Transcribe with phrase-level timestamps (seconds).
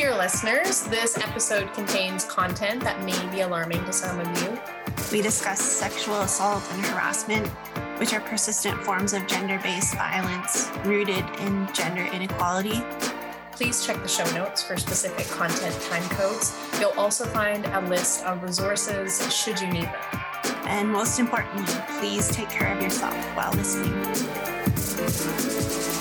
[0.00, 4.58] Dear listeners, this episode contains content that may be alarming to some of you.
[5.12, 7.46] We discuss sexual assault and harassment,
[7.98, 12.82] which are persistent forms of gender based violence rooted in gender inequality.
[13.52, 16.56] Please check the show notes for specific content time codes.
[16.80, 20.22] You'll also find a list of resources should you need them.
[20.64, 23.90] And most importantly, please take care of yourself while listening.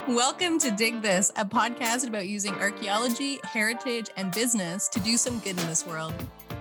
[0.10, 5.38] Welcome to Dig This, a podcast about using archaeology, heritage, and business to do some
[5.38, 6.16] good in this world.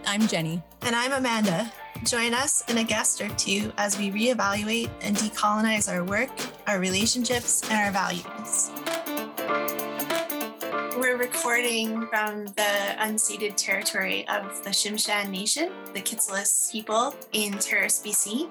[0.05, 0.63] I'm Jenny.
[0.83, 1.73] And I'm Amanda.
[2.05, 6.29] Join us and a guest or two as we reevaluate and decolonize our work,
[6.67, 8.71] our relationships, and our values.
[10.99, 18.03] We're recording from the unceded territory of the Tsimshian Nation, the Kitselas people in Terrace,
[18.05, 18.51] BC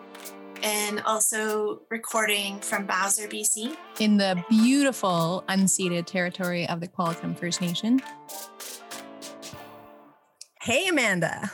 [0.63, 3.75] and also recording from Bowser, BC.
[3.99, 8.01] In the beautiful unceded territory of the Qualicum First Nation.
[10.61, 11.51] Hey, Amanda.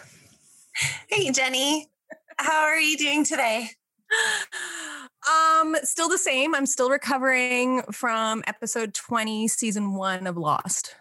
[1.09, 1.89] Hey, Jenny.
[2.38, 3.69] How are you doing today?
[5.25, 6.53] Um, still the same.
[6.53, 10.95] I'm still recovering from episode 20, season one of Lost.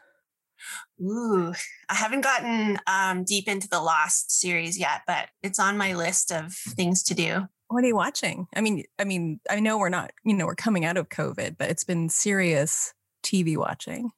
[1.01, 1.53] Ooh,
[1.89, 6.31] I haven't gotten um, deep into the Lost series yet, but it's on my list
[6.31, 7.49] of things to do.
[7.73, 8.49] What are you watching?
[8.55, 11.57] I mean, I mean, I know we're not, you know, we're coming out of COVID,
[11.59, 12.93] but it's been serious
[13.25, 14.11] TV watching.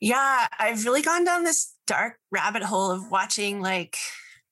[0.00, 3.96] Yeah, I've really gone down this dark rabbit hole of watching like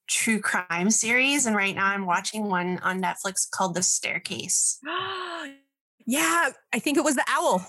[0.08, 1.47] true crime series.
[1.47, 4.80] And right now I'm watching one on Netflix called The Staircase.
[6.06, 7.64] yeah, I think it was the owl.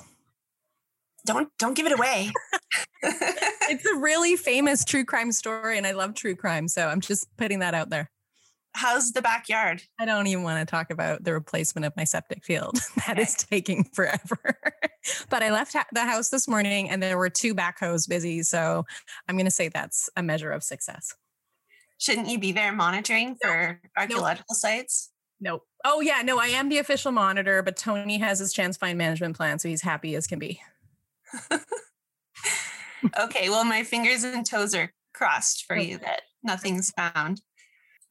[1.25, 2.31] Don't don't give it away.
[3.03, 6.67] it's a really famous true crime story, and I love true crime.
[6.67, 8.09] So I'm just putting that out there
[8.73, 9.83] how's the backyard?
[9.99, 12.79] I don't even want to talk about the replacement of my septic field.
[13.07, 13.21] that okay.
[13.21, 14.57] is taking forever.
[15.29, 18.43] but I left the house this morning and there were two backhoes busy.
[18.43, 18.85] So
[19.27, 21.13] I'm going to say that's a measure of success.
[21.99, 24.57] Shouldn't you be there monitoring for archaeological nope.
[24.57, 25.11] sites?
[25.39, 25.65] Nope.
[25.85, 26.21] Oh, yeah.
[26.21, 29.59] No, I am the official monitor, but Tony has his chance find management plan.
[29.59, 30.61] So he's happy as can be.
[33.19, 33.49] okay.
[33.49, 35.91] Well, my fingers and toes are crossed for okay.
[35.91, 37.41] you that nothing's found.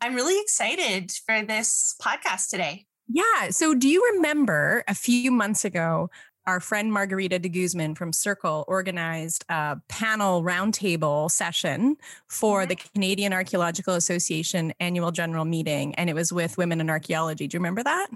[0.03, 2.87] I'm really excited for this podcast today.
[3.07, 3.51] Yeah.
[3.51, 6.11] So, do you remember a few months ago,
[6.45, 12.89] our friend Margarita de Guzman from Circle organized a panel roundtable session for the mm-hmm.
[12.95, 17.47] Canadian Archaeological Association annual general meeting, and it was with women in archaeology.
[17.47, 18.09] Do you remember that?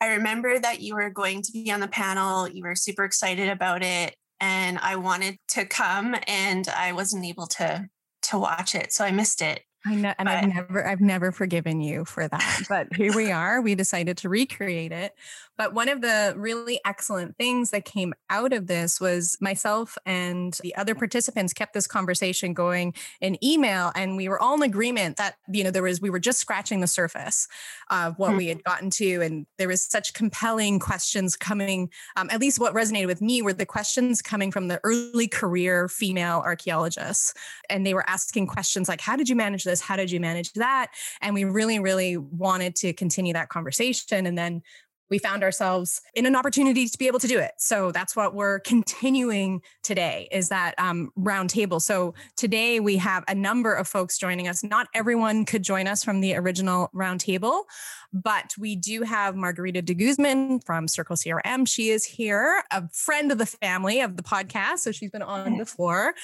[0.00, 2.48] I remember that you were going to be on the panel.
[2.48, 7.46] You were super excited about it, and I wanted to come, and I wasn't able
[7.46, 7.88] to
[8.22, 9.62] to watch it, so I missed it.
[9.86, 12.62] I know, and but, I've never, I've never forgiven you for that.
[12.68, 13.62] But here we are.
[13.62, 15.14] We decided to recreate it.
[15.60, 20.56] But one of the really excellent things that came out of this was myself and
[20.62, 25.18] the other participants kept this conversation going in email, and we were all in agreement
[25.18, 27.46] that you know there was we were just scratching the surface
[27.90, 28.38] of what mm-hmm.
[28.38, 31.90] we had gotten to, and there was such compelling questions coming.
[32.16, 35.88] Um, at least what resonated with me were the questions coming from the early career
[35.88, 37.34] female archaeologists,
[37.68, 39.82] and they were asking questions like, "How did you manage this?
[39.82, 44.38] How did you manage that?" And we really, really wanted to continue that conversation, and
[44.38, 44.62] then
[45.10, 47.52] we found ourselves in an opportunity to be able to do it.
[47.58, 51.82] So that's what we're continuing today is that um, roundtable.
[51.82, 54.62] So today we have a number of folks joining us.
[54.62, 57.64] Not everyone could join us from the original roundtable,
[58.12, 61.66] but we do have Margarita de Guzman from Circle CRM.
[61.66, 64.78] She is here, a friend of the family of the podcast.
[64.78, 66.14] So she's been on before.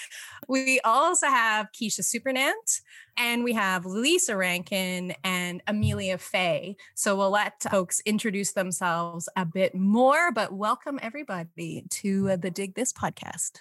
[0.49, 2.81] We also have Kisha Supernant.
[3.19, 6.77] And we have Lisa Rankin and Amelia Fay.
[6.95, 12.75] So we'll let folks introduce themselves a bit more, but welcome everybody to the Dig
[12.75, 13.61] This podcast.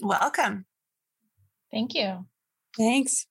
[0.00, 0.66] Welcome.
[1.72, 2.26] Thank you.
[2.76, 3.26] Thanks.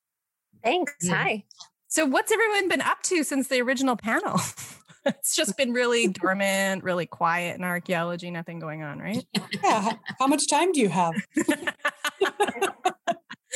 [0.64, 0.94] Thanks.
[1.02, 1.14] Yeah.
[1.14, 1.44] Hi.
[1.88, 4.40] So, what's everyone been up to since the original panel?
[5.06, 9.26] it's just been really dormant, really quiet in archaeology, nothing going on, right?
[9.64, 9.94] Yeah.
[10.20, 11.14] How much time do you have?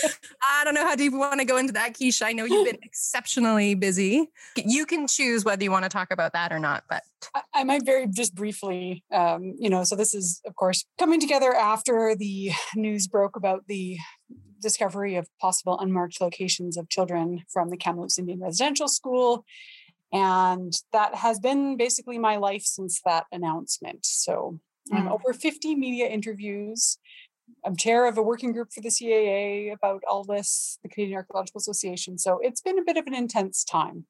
[0.04, 2.24] I don't know how deep you want to go into that, Kisha.
[2.24, 4.30] I know you've been exceptionally busy.
[4.56, 7.04] You can choose whether you want to talk about that or not, but
[7.34, 11.20] I, I might very just briefly, um, you know, so this is, of course, coming
[11.20, 13.98] together after the news broke about the
[14.62, 19.46] discovery of possible unmarked locations of children from the Kamloops Indian Residential School.
[20.12, 24.06] And that has been basically my life since that announcement.
[24.06, 24.60] So,
[24.94, 26.98] um, over 50 media interviews
[27.66, 31.60] I'm chair of a working group for the CAA about all this, the Canadian Archaeological
[31.60, 32.18] Association.
[32.18, 34.06] So it's been a bit of an intense time.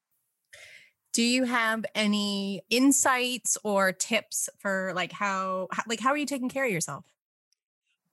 [1.14, 6.50] Do you have any insights or tips for like how like how are you taking
[6.50, 7.06] care of yourself?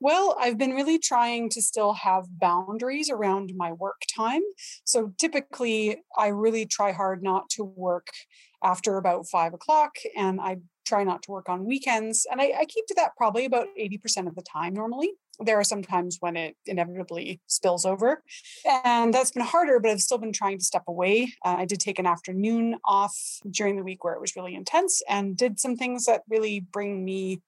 [0.00, 4.42] Well, I've been really trying to still have boundaries around my work time.
[4.84, 8.08] So typically, I really try hard not to work
[8.62, 12.26] after about five o'clock, and I try not to work on weekends.
[12.30, 15.12] And I, I keep to that probably about 80% of the time normally.
[15.40, 18.22] There are some times when it inevitably spills over.
[18.84, 21.32] And that's been harder, but I've still been trying to step away.
[21.44, 23.16] Uh, I did take an afternoon off
[23.50, 27.04] during the week where it was really intense and did some things that really bring
[27.04, 27.40] me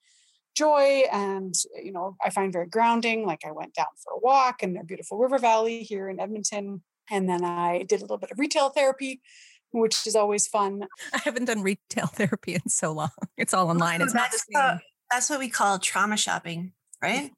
[0.56, 1.54] joy and
[1.84, 4.84] you know i find very grounding like i went down for a walk in a
[4.84, 6.80] beautiful river valley here in edmonton
[7.10, 9.20] and then i did a little bit of retail therapy
[9.76, 14.00] which is always fun i haven't done retail therapy in so long it's all online
[14.00, 14.80] it's not the same.
[15.10, 17.30] That's what we call trauma shopping right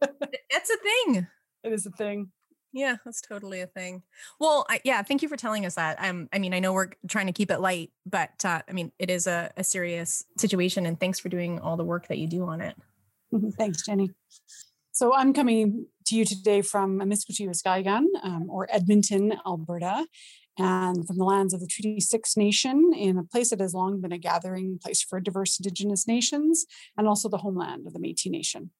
[0.00, 1.26] that's a thing
[1.62, 2.30] it is a thing
[2.74, 4.02] yeah, that's totally a thing.
[4.40, 5.96] Well, I, yeah, thank you for telling us that.
[6.00, 8.90] Um, I mean, I know we're trying to keep it light, but uh, I mean,
[8.98, 12.26] it is a, a serious situation, and thanks for doing all the work that you
[12.26, 12.74] do on it.
[13.56, 14.10] Thanks, Jenny.
[14.90, 20.04] So I'm coming to you today from Amiskwaciwâskahikan, um, or Edmonton, Alberta,
[20.58, 24.00] and from the lands of the Treaty 6 Nation in a place that has long
[24.00, 26.66] been a gathering place for diverse Indigenous nations
[26.96, 28.70] and also the homeland of the Métis Nation.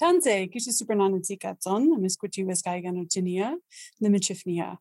[0.00, 3.04] Tanse, kishi supernanantikatson, Amiskwaciwâskahikan
[4.00, 4.76] Nimichifnia.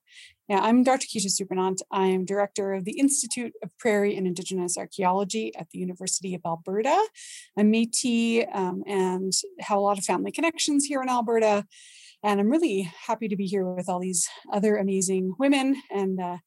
[0.47, 1.07] Yeah, I'm Dr.
[1.07, 1.81] Kisha Supernant.
[1.91, 6.41] I am director of the Institute of Prairie and Indigenous Archaeology at the University of
[6.45, 6.97] Alberta.
[7.57, 11.65] I'm Métis um, and have a lot of family connections here in Alberta.
[12.23, 16.37] And I'm really happy to be here with all these other amazing women and uh,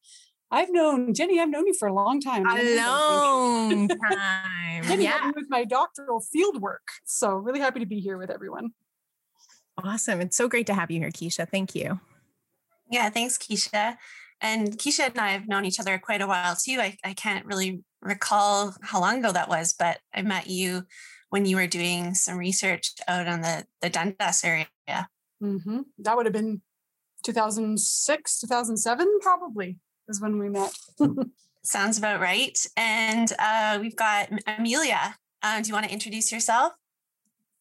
[0.53, 1.39] I've known Jenny.
[1.39, 2.45] I've known you for a long time.
[2.45, 4.83] A long time.
[4.83, 5.31] Jenny yeah.
[5.33, 6.85] with my doctoral field work.
[7.05, 8.71] So really happy to be here with everyone.
[9.81, 10.19] Awesome.
[10.19, 11.47] It's so great to have you here, Kisha.
[11.49, 12.01] Thank you.
[12.89, 13.95] Yeah, thanks, Kisha.
[14.41, 16.77] And Kisha and I have known each other quite a while too.
[16.79, 20.83] I, I can't really recall how long ago that was, but I met you
[21.29, 24.67] when you were doing some research out on the, the Dundas area.
[25.41, 25.79] Mm-hmm.
[25.99, 26.61] That would have been
[27.23, 29.77] 2006, 2007, probably
[30.07, 30.73] is when we met.
[31.63, 32.57] Sounds about right.
[32.75, 35.15] And uh, we've got Amelia.
[35.43, 36.73] Uh, do you want to introduce yourself?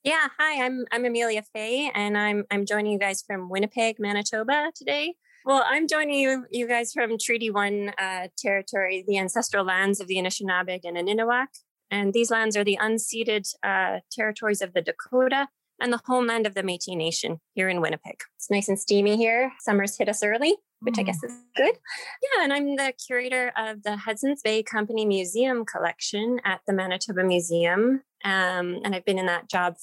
[0.02, 4.72] Yeah, hi, I'm I'm Amelia Fay, and I'm I'm joining you guys from Winnipeg, Manitoba
[4.74, 5.14] today.
[5.44, 10.06] Well, I'm joining you you guys from Treaty One uh, territory, the ancestral lands of
[10.06, 11.48] the Anishinaabeg and Aniniwak,
[11.90, 15.48] and these lands are the unceded uh, territories of the Dakota
[15.80, 18.20] and the homeland of the Métis Nation here in Winnipeg.
[18.36, 19.52] It's nice and steamy here.
[19.60, 21.28] Summer's hit us early, which I guess mm.
[21.28, 21.74] is good.
[22.22, 27.24] Yeah, and I'm the curator of the Hudson's Bay Company Museum collection at the Manitoba
[27.24, 28.02] Museum.
[28.24, 29.76] Um, and I've been in that job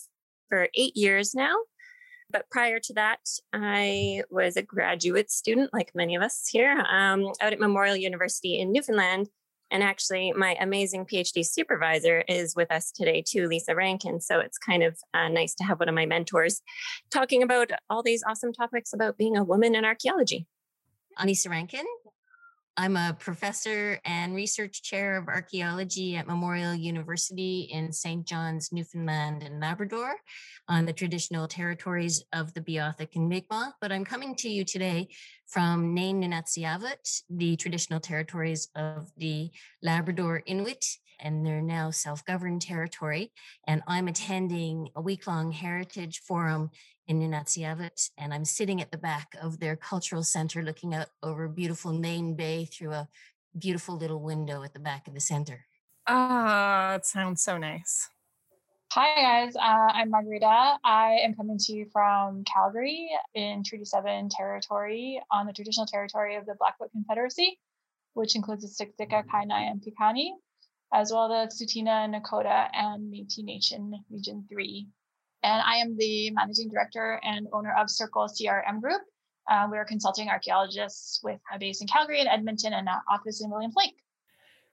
[0.50, 1.56] for eight years now.
[2.30, 3.20] But prior to that,
[3.54, 8.60] I was a graduate student, like many of us here, um, out at Memorial University
[8.60, 9.30] in Newfoundland.
[9.72, 14.22] And actually, my amazing PhD supervisor is with us today, too, Lisa Rankin.
[14.22, 16.62] So it's kind of uh, nice to have one of my mentors
[17.12, 20.48] talking about all these awesome topics about being a woman in archaeology.
[21.20, 21.86] Anissa Rankin.
[22.80, 28.24] I'm a professor and research chair of archaeology at Memorial University in St.
[28.24, 30.14] John's, Newfoundland and Labrador
[30.68, 33.74] on the traditional territories of the Beothuk and Mi'kmaq.
[33.82, 35.08] But I'm coming to you today
[35.48, 39.50] from Nain Nunatsiavut, the traditional territories of the
[39.82, 40.86] Labrador Inuit
[41.20, 43.32] and they're now self-governed territory.
[43.66, 46.70] And I'm attending a week-long heritage forum
[47.08, 51.48] in Nunatsiavut, and I'm sitting at the back of their cultural center looking out over
[51.48, 53.08] beautiful Nain Bay through a
[53.58, 55.66] beautiful little window at the back of the center.
[56.06, 58.10] Ah, it sounds so nice.
[58.92, 59.56] Hi, guys.
[59.56, 59.60] Uh,
[59.94, 60.78] I'm Margarita.
[60.84, 66.36] I am coming to you from Calgary in Treaty 7 territory on the traditional territory
[66.36, 67.60] of the Blackfoot Confederacy,
[68.14, 70.32] which includes the Siksika, Kainai, and Piikani,
[70.94, 74.88] as well as the Tsuut'ina, Nakota, and Métis Nation Region 3
[75.44, 79.02] and I am the managing director and owner of Circle CRM Group.
[79.50, 83.50] Uh, we're consulting archaeologists with a base in Calgary and Edmonton and an office in
[83.50, 83.96] Williams Lake.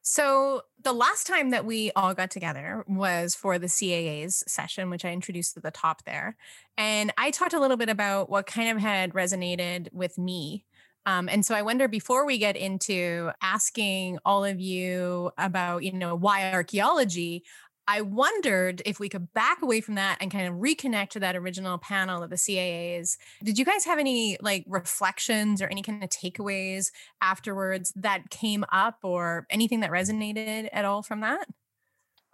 [0.07, 5.03] So, the last time that we all got together was for the CAA's session, which
[5.03, 6.37] I introduced at the top there.
[6.77, 10.67] And I talked a little bit about what kind of had resonated with me.
[11.07, 15.93] Um, and so I wonder before we get into asking all of you about, you
[15.93, 17.45] know, why archaeology,
[17.87, 21.37] I wondered if we could back away from that and kind of reconnect to that
[21.37, 23.17] original panel of the CAAs.
[23.43, 28.65] Did you guys have any like reflections or any kind of takeaways afterwards that came
[28.73, 31.47] up or anything that resonated at all from that?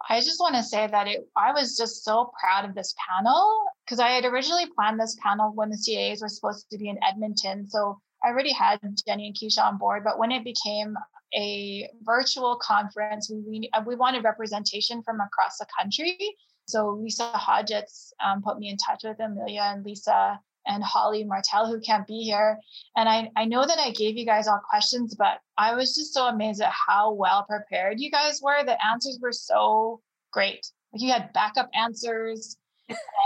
[0.09, 3.65] I just want to say that it, I was just so proud of this panel
[3.85, 6.97] because I had originally planned this panel when the CAAs were supposed to be in
[7.07, 7.67] Edmonton.
[7.67, 10.95] So I already had Jenny and Keisha on board, but when it became
[11.33, 13.29] a virtual conference.
[13.29, 16.17] We, we, uh, we wanted representation from across the country.
[16.65, 21.67] So Lisa Hodgetts um, put me in touch with Amelia and Lisa and Holly Martelle,
[21.67, 22.59] who can't be here.
[22.95, 26.13] And I, I know that I gave you guys all questions, but I was just
[26.13, 28.63] so amazed at how well prepared you guys were.
[28.63, 30.65] The answers were so great.
[30.93, 32.57] You had backup answers,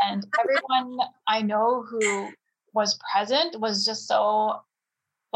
[0.07, 2.29] and everyone I know who
[2.73, 4.61] was present was just so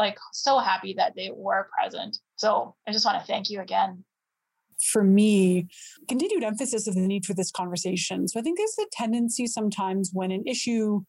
[0.00, 2.18] like so happy that they were present.
[2.36, 4.04] So I just want to thank you again
[4.82, 5.68] for me,
[6.08, 8.26] continued emphasis of the need for this conversation.
[8.28, 11.02] So I think there's a tendency sometimes when an issue,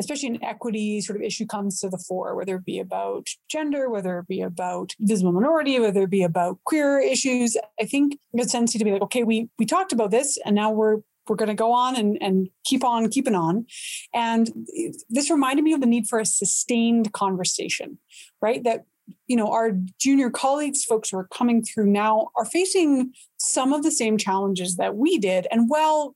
[0.00, 3.90] especially an equity sort of issue comes to the fore, whether it be about gender,
[3.90, 8.48] whether it be about visible minority, whether it be about queer issues, I think there's
[8.48, 11.36] a tendency to be like, okay, we we talked about this and now we're we're
[11.36, 13.66] going to go on and, and keep on keeping on.
[14.14, 14.50] And
[15.08, 17.98] this reminded me of the need for a sustained conversation,
[18.40, 18.62] right?
[18.64, 18.84] That
[19.26, 23.82] you know our junior colleagues folks who are coming through now are facing some of
[23.82, 26.14] the same challenges that we did and well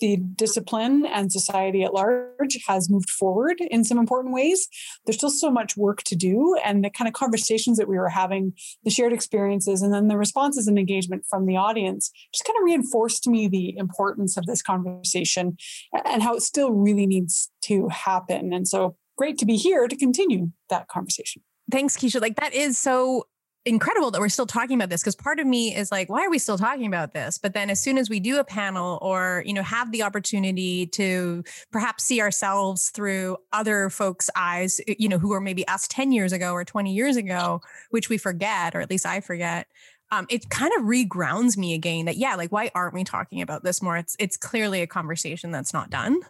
[0.00, 4.68] the discipline and society at large has moved forward in some important ways.
[5.04, 8.08] There's still so much work to do and the kind of conversations that we were
[8.08, 8.52] having
[8.84, 12.64] the shared experiences and then the responses and engagement from the audience just kind of
[12.64, 15.56] reinforced to me the importance of this conversation
[16.04, 18.52] and how it still really needs to happen.
[18.52, 21.42] And so great to be here to continue that conversation.
[21.70, 22.20] Thanks, Kisha.
[22.20, 23.26] Like that is so
[23.70, 26.30] incredible that we're still talking about this because part of me is like why are
[26.30, 27.38] we still talking about this?
[27.38, 30.86] But then as soon as we do a panel or you know have the opportunity
[30.88, 36.12] to perhaps see ourselves through other folks eyes you know who are maybe us 10
[36.12, 37.60] years ago or 20 years ago
[37.90, 39.66] which we forget or at least i forget
[40.12, 43.62] um, it kind of regrounds me again that yeah like why aren't we talking about
[43.62, 43.96] this more?
[43.96, 46.20] It's it's clearly a conversation that's not done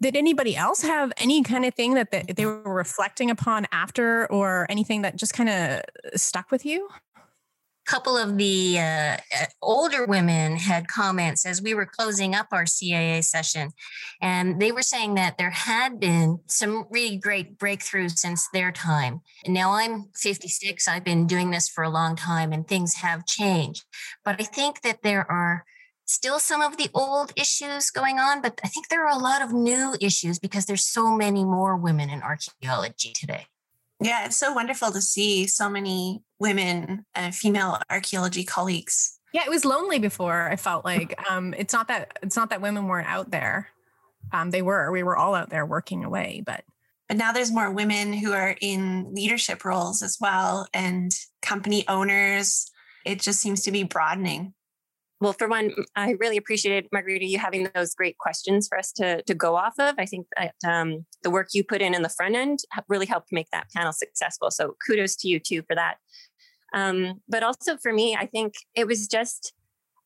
[0.00, 4.66] did anybody else have any kind of thing that they, were reflecting upon after or
[4.68, 5.82] anything that just kind of
[6.14, 11.74] stuck with you A couple of the uh, uh, older women had comments as we
[11.74, 13.72] were closing up our CAA session,
[14.22, 19.20] and they were saying that there had been some really great breakthroughs since their time.
[19.44, 23.26] And now I'm 56, I've been doing this for a long time, and things have
[23.26, 23.84] changed.
[24.24, 25.64] But I think that there are
[26.08, 29.42] still some of the old issues going on, but I think there are a lot
[29.42, 33.46] of new issues because there's so many more women in archaeology today.
[34.00, 39.18] Yeah, it's so wonderful to see so many women and female archaeology colleagues.
[39.32, 40.48] Yeah, it was lonely before.
[40.48, 43.68] I felt like um, it's not that it's not that women weren't out there.
[44.32, 44.90] Um, they were.
[44.90, 46.64] We were all out there working away, but
[47.08, 51.12] but now there's more women who are in leadership roles as well and
[51.42, 52.70] company owners.
[53.04, 54.54] It just seems to be broadening.
[55.20, 59.22] Well, for one, I really appreciated Margarita you having those great questions for us to
[59.22, 59.96] to go off of.
[59.98, 63.32] I think that um, the work you put in in the front end really helped
[63.32, 64.50] make that panel successful.
[64.50, 65.96] So kudos to you too for that.
[66.72, 69.54] Um, but also for me, I think it was just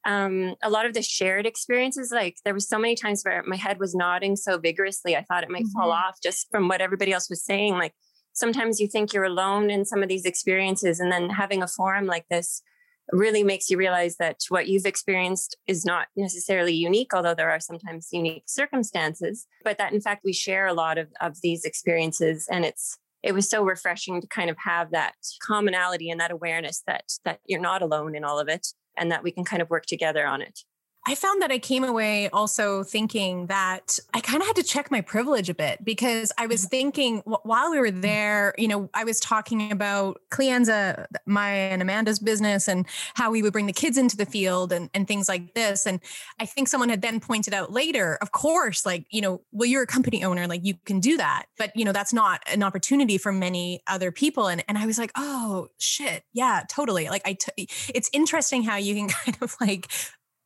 [0.07, 2.11] um, a lot of the shared experiences.
[2.11, 5.43] Like there was so many times where my head was nodding so vigorously, I thought
[5.43, 5.79] it might mm-hmm.
[5.79, 7.75] fall off just from what everybody else was saying.
[7.75, 7.95] Like
[8.33, 12.07] sometimes you think you're alone in some of these experiences, and then having a forum
[12.07, 12.63] like this
[13.11, 17.61] really makes you realize that what you've experienced is not necessarily unique, although there are
[17.61, 22.47] sometimes unique circumstances, but that in fact we share a lot of, of these experiences.
[22.51, 25.15] And it's it was so refreshing to kind of have that
[25.47, 29.23] commonality and that awareness that that you're not alone in all of it and that
[29.23, 30.61] we can kind of work together on it.
[31.05, 34.89] I found that I came away also thinking that I kind of had to check
[34.89, 36.69] my privilege a bit because I was mm-hmm.
[36.69, 42.21] thinking while we were there, you know, I was talking about Kleanza, my and Amanda's
[42.21, 45.55] business and how we would bring the kids into the field and, and things like
[45.55, 45.87] this.
[45.87, 45.99] And
[46.39, 49.83] I think someone had then pointed out later, of course, like, you know, well, you're
[49.83, 51.47] a company owner, like you can do that.
[51.59, 54.47] But, you know, that's not an opportunity for many other people.
[54.47, 56.23] And, and I was like, oh, shit.
[56.33, 57.09] Yeah, totally.
[57.09, 59.89] Like, I, t- it's interesting how you can kind of like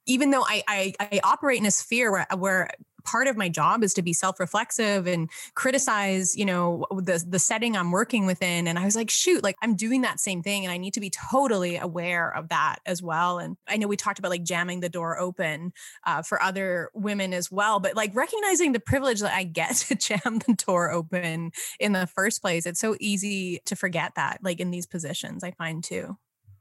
[0.06, 2.70] even though I, I, I operate in a sphere where, where
[3.06, 7.76] part of my job is to be self-reflexive and criticize you know the the setting
[7.76, 8.66] i'm working within.
[8.66, 11.00] And i was like shoot like i'm doing that same thing and i need to
[11.00, 13.38] be totally aware of that as well.
[13.38, 15.72] And i know we talked about like jamming the door open
[16.04, 19.94] uh, for other women as well but like recognizing the privilege that i get to
[19.94, 24.58] jam the door open in the first place it's so easy to forget that like
[24.58, 26.16] in these positions i find too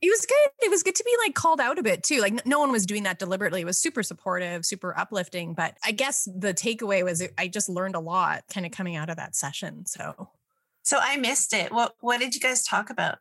[0.06, 0.66] it was good.
[0.66, 2.22] It was good to be like called out a bit too.
[2.22, 3.62] Like no one was doing that deliberately.
[3.62, 5.54] It was super supportive, super uplifting.
[5.54, 9.10] But I guess the takeaway was I just learned a lot kind of coming out
[9.10, 9.86] of that session.
[9.86, 10.30] So,
[10.84, 11.72] so I missed it.
[11.72, 13.18] What What did you guys talk about?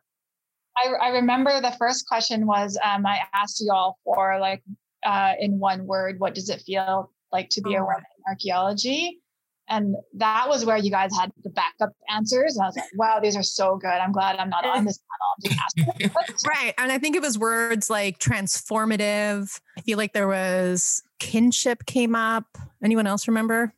[0.77, 4.61] I, I remember the first question was um, I asked you all for like
[5.05, 7.81] uh, in one word, what does it feel like to be oh.
[7.81, 9.21] a woman in archaeology?
[9.67, 12.55] And that was where you guys had the backup answers.
[12.55, 13.87] And I was like, wow, these are so good.
[13.87, 15.59] I'm glad I'm not on this panel.
[16.47, 16.73] right.
[16.77, 19.59] And I think it was words like transformative.
[19.77, 22.57] I feel like there was kinship came up.
[22.83, 23.73] Anyone else remember?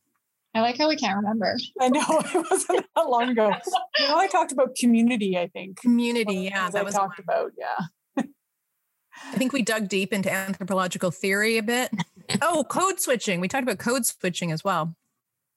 [0.54, 1.56] I like how we can't remember.
[1.80, 3.52] I know it wasn't that long ago.
[4.00, 5.80] you know, I talked about community, I think.
[5.80, 6.70] Community, yeah.
[6.70, 7.24] That I was talked one.
[7.24, 7.86] about, yeah.
[9.34, 11.92] I think we dug deep into anthropological theory a bit.
[12.42, 13.40] oh, code switching.
[13.40, 14.96] We talked about code switching as well.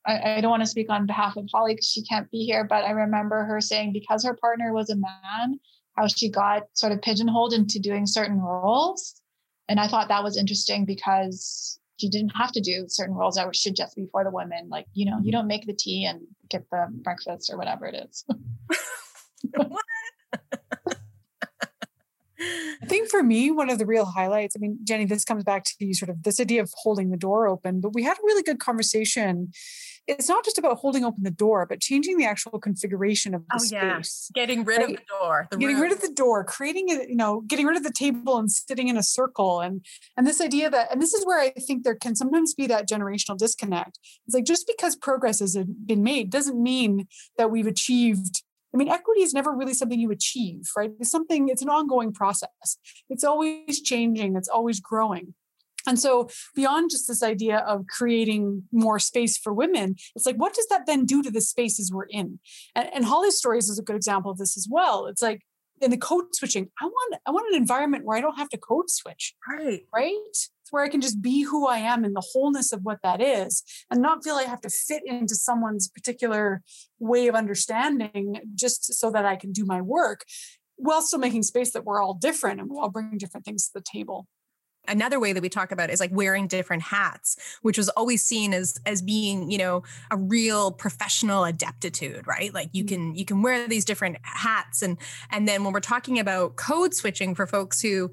[0.06, 2.64] I, I don't want to speak on behalf of Holly because she can't be here,
[2.64, 5.60] but I remember her saying because her partner was a man,
[5.96, 9.20] how she got sort of pigeonholed into doing certain roles.
[9.68, 13.54] And I thought that was interesting because she didn't have to do certain roles that
[13.54, 14.68] should just be for the women.
[14.70, 15.30] Like, you know, you mm-hmm.
[15.32, 18.24] don't make the tea and get the breakfast or whatever it is.
[22.40, 25.64] I think for me, one of the real highlights, I mean, Jenny, this comes back
[25.64, 28.22] to you sort of this idea of holding the door open, but we had a
[28.24, 29.50] really good conversation
[30.06, 33.54] it's not just about holding open the door, but changing the actual configuration of the
[33.54, 34.30] oh, space.
[34.34, 34.42] Yeah.
[34.42, 34.90] Getting rid right?
[34.90, 35.48] of the door.
[35.50, 35.82] The getting room.
[35.84, 38.88] rid of the door, creating it, you know, getting rid of the table and sitting
[38.88, 39.60] in a circle.
[39.60, 39.84] And
[40.16, 42.88] and this idea that, and this is where I think there can sometimes be that
[42.88, 43.98] generational disconnect.
[44.26, 47.06] It's like just because progress has been made doesn't mean
[47.36, 48.42] that we've achieved
[48.72, 50.92] I mean, equity is never really something you achieve, right?
[51.00, 52.78] It's something, it's an ongoing process.
[53.08, 55.34] It's always changing, it's always growing.
[55.86, 60.52] And so, beyond just this idea of creating more space for women, it's like, what
[60.52, 62.38] does that then do to the spaces we're in?
[62.74, 65.06] And, and Holly's stories is a good example of this as well.
[65.06, 65.40] It's like
[65.80, 68.58] in the code switching, I want I want an environment where I don't have to
[68.58, 69.34] code switch.
[69.48, 69.82] Right.
[69.92, 70.36] Right.
[70.70, 73.62] Where I can just be who I am in the wholeness of what that is
[73.90, 76.62] and not feel I have to fit into someone's particular
[76.98, 80.24] way of understanding just so that I can do my work
[80.76, 83.72] while still making space that we're all different and we all bring different things to
[83.74, 84.26] the table
[84.88, 88.54] another way that we talk about is like wearing different hats which was always seen
[88.54, 92.54] as as being you know a real professional adeptitude right?
[92.54, 92.88] Like you mm.
[92.88, 94.82] can you can wear these different hats.
[94.82, 94.98] And
[95.30, 98.10] and then when we're talking about code switching for folks who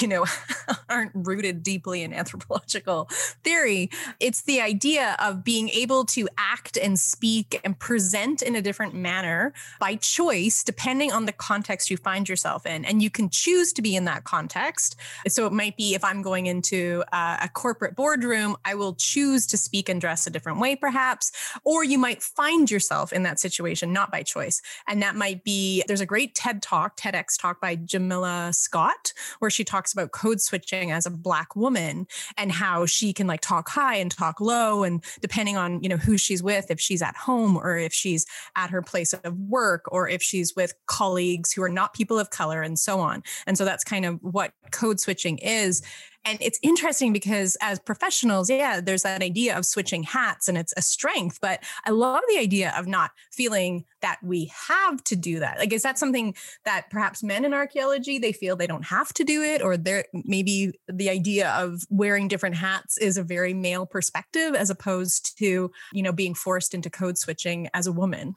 [0.00, 0.26] you know
[0.88, 3.08] aren't rooted deeply in anthropological
[3.44, 8.62] theory it's the idea of being able to act and speak and present in a
[8.62, 12.84] different manner by choice depending on the context you find yourself in.
[12.84, 14.96] And you can choose to be in that context.
[15.28, 19.46] So it might be if I'm going into a, a corporate boardroom, I will choose
[19.46, 21.30] to speak and dress a different way, perhaps.
[21.62, 24.60] Or you might find yourself in that situation, not by choice.
[24.88, 29.50] And that might be there's a great TED talk, TEDx talk by Jamila Lyiscott, where
[29.50, 33.68] she talks about code switching as a Black woman and how she can like talk
[33.68, 34.82] high and talk low.
[34.82, 38.26] And depending on, you know, who she's with, if she's at home or if she's
[38.56, 42.30] at her place of work or if she's with colleagues who are not people of
[42.30, 43.22] color and so on.
[43.46, 45.82] And so that's kind of what code switching is.
[46.24, 50.74] And it's interesting because as professionals, yeah, there's that idea of switching hats and it's
[50.76, 51.38] a strength.
[51.40, 55.58] But I love the idea of not feeling that we have to do that.
[55.58, 59.24] Like, is that something that perhaps men in archaeology, they feel they don't have to
[59.24, 59.62] do it?
[59.62, 64.68] Or there maybe the idea of wearing different hats is a very male perspective as
[64.68, 68.34] opposed to, you know, being forced into code switching as a woman?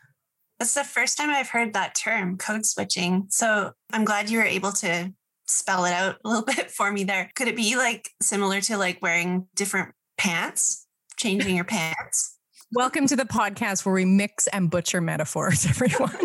[0.59, 3.25] It's the first time I've heard that term, code switching.
[3.29, 5.11] So I'm glad you were able to
[5.53, 7.31] spell it out a little bit for me there.
[7.35, 10.87] Could it be like similar to like wearing different pants,
[11.17, 12.37] changing your pants?
[12.73, 16.17] Welcome to the podcast where we mix and butcher metaphors, everyone.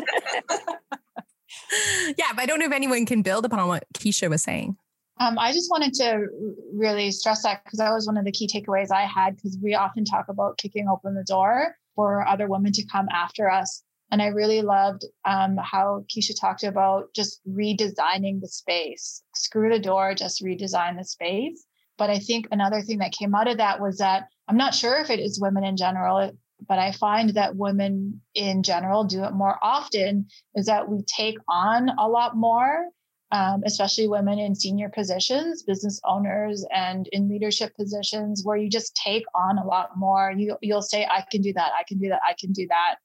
[2.16, 4.76] yeah, but I don't know if anyone can build upon what Kisha was saying.
[5.20, 6.26] Um, I just wanted to
[6.72, 9.74] really stress that because that was one of the key takeaways I had because we
[9.74, 13.82] often talk about kicking open the door for other women to come after us.
[14.10, 19.22] And I really loved um, how Kisha talked about just redesigning the space.
[19.34, 21.66] Screw the door, just redesign the space.
[21.98, 24.98] But I think another thing that came out of that was that I'm not sure
[24.98, 26.30] if it is women in general,
[26.66, 31.36] but I find that women in general do it more often, is that we take
[31.48, 32.86] on a lot more,
[33.30, 38.96] um, especially women in senior positions, business owners, and in leadership positions, where you just
[38.96, 40.32] take on a lot more.
[40.34, 42.96] You, you'll say, I can do that, I can do that, I can do that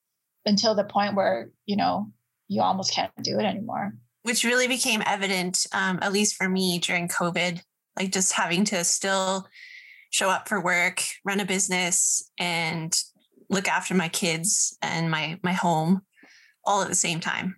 [0.46, 2.12] until the point where you know
[2.48, 3.94] you almost can't do it anymore.
[4.24, 7.62] Which really became evident um, at least for me during covid
[7.98, 9.48] like just having to still
[10.10, 12.96] show up for work run a business and
[13.50, 16.02] look after my kids and my my home
[16.66, 17.58] all at the same time.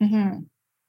[0.00, 0.42] Mm-hmm.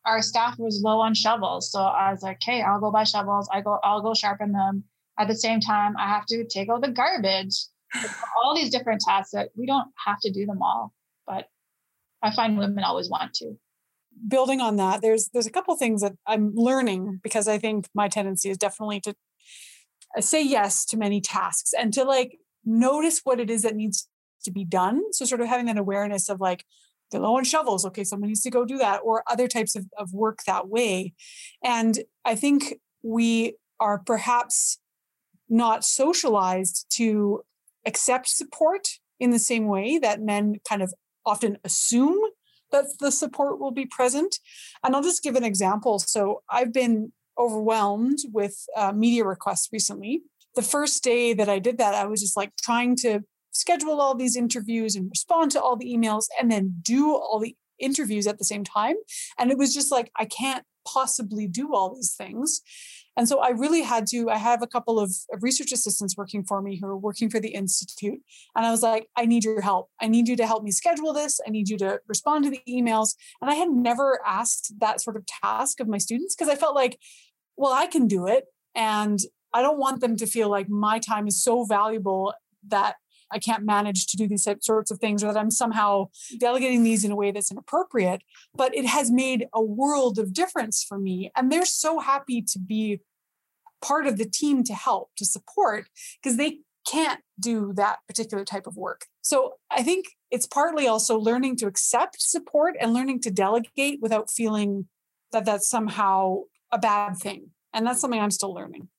[0.06, 3.50] our staff was low on shovels so i was like "Hey, i'll go buy shovels.
[3.52, 4.84] I go i'll go sharpen them.
[5.18, 7.56] At the same time i have to take out the garbage
[8.44, 10.94] all these different tasks that we don't have to do them all,
[11.26, 11.46] but
[12.22, 13.58] I find women always want to.
[14.28, 18.08] Building on that, there's there's a couple things that I'm learning because I think my
[18.08, 19.16] tendency is definitely to
[20.18, 24.08] uh, say yes to many tasks and to like notice what it is that needs
[24.44, 25.02] to be done.
[25.14, 26.66] So sort of having that awareness of like,
[27.12, 27.86] they're low on shovels.
[27.86, 31.14] Okay, someone needs to go do that, or other types of, of work that way.
[31.64, 34.80] And I think we are perhaps
[35.48, 37.44] not socialized to
[37.90, 38.84] accept support
[39.20, 40.94] in the same way that men kind of
[41.26, 42.20] often assume
[42.72, 44.38] that the support will be present.
[44.84, 46.00] And I'll just give an example.
[46.00, 50.22] So I've been overwhelmed with uh, media requests recently.
[50.56, 53.22] The first day that I did that, I was just like trying to
[53.52, 57.56] schedule all these interviews and respond to all the emails and then do all the
[57.80, 58.96] interviews at the same time.
[59.38, 62.62] And it was just like, I can't possibly do all these things.
[63.20, 66.62] And so I really had to, I have a couple of, research assistants working for
[66.62, 68.22] me who are working for the Institute.
[68.56, 69.90] And I was like, I need your help.
[70.02, 71.42] I need you to help me schedule this.
[71.46, 73.16] I need you to respond to the emails.
[73.42, 76.76] And I had never asked that sort of task of my students because I felt
[76.76, 76.98] like,
[77.58, 78.46] well, I can do it.
[78.74, 79.20] And
[79.54, 82.34] I don't want them to feel like my time is so valuable
[82.70, 82.96] that
[83.32, 86.08] I can't manage to do these sorts of things or that I'm somehow
[86.40, 88.22] delegating these in a way that's inappropriate.
[88.56, 91.32] But it has made a world of difference for me.
[91.36, 93.02] And they're so happy to be
[93.82, 95.88] part of the team to help, to support,
[96.22, 99.06] because they can't do that particular type of work.
[99.22, 104.30] So I think it's partly also learning to accept support and learning to delegate without
[104.30, 104.88] feeling
[105.32, 107.52] that that's somehow a bad thing.
[107.74, 108.90] And that's something I'm still learning.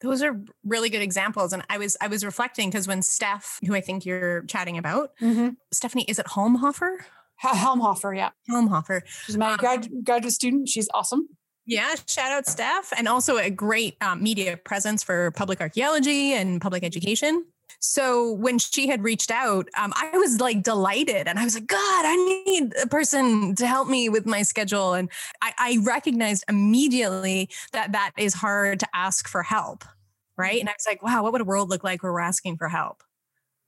[0.00, 1.52] Those are really good examples.
[1.52, 5.10] And I was I was reflecting because when Steph, who I think you're chatting about,
[5.20, 5.50] mm-hmm.
[5.72, 6.98] Stephanie, is it Halmhofer?
[7.42, 8.30] Halmhofer, yeah.
[8.50, 9.00] Halmhofer.
[9.24, 10.68] She's my um, grad, graduate student.
[10.68, 11.28] She's awesome.
[11.66, 16.60] Yeah, shout out Steph, and also a great um, media presence for public archaeology and
[16.60, 17.44] public education.
[17.80, 21.66] So when she had reached out, um, I was like delighted, and I was like,
[21.66, 24.94] God, I need a person to help me with my schedule.
[24.94, 25.10] And
[25.42, 29.84] I, I recognized immediately that that is hard to ask for help,
[30.38, 30.60] right?
[30.60, 32.68] And I was like, wow, what would a world look like where we're asking for
[32.68, 33.02] help?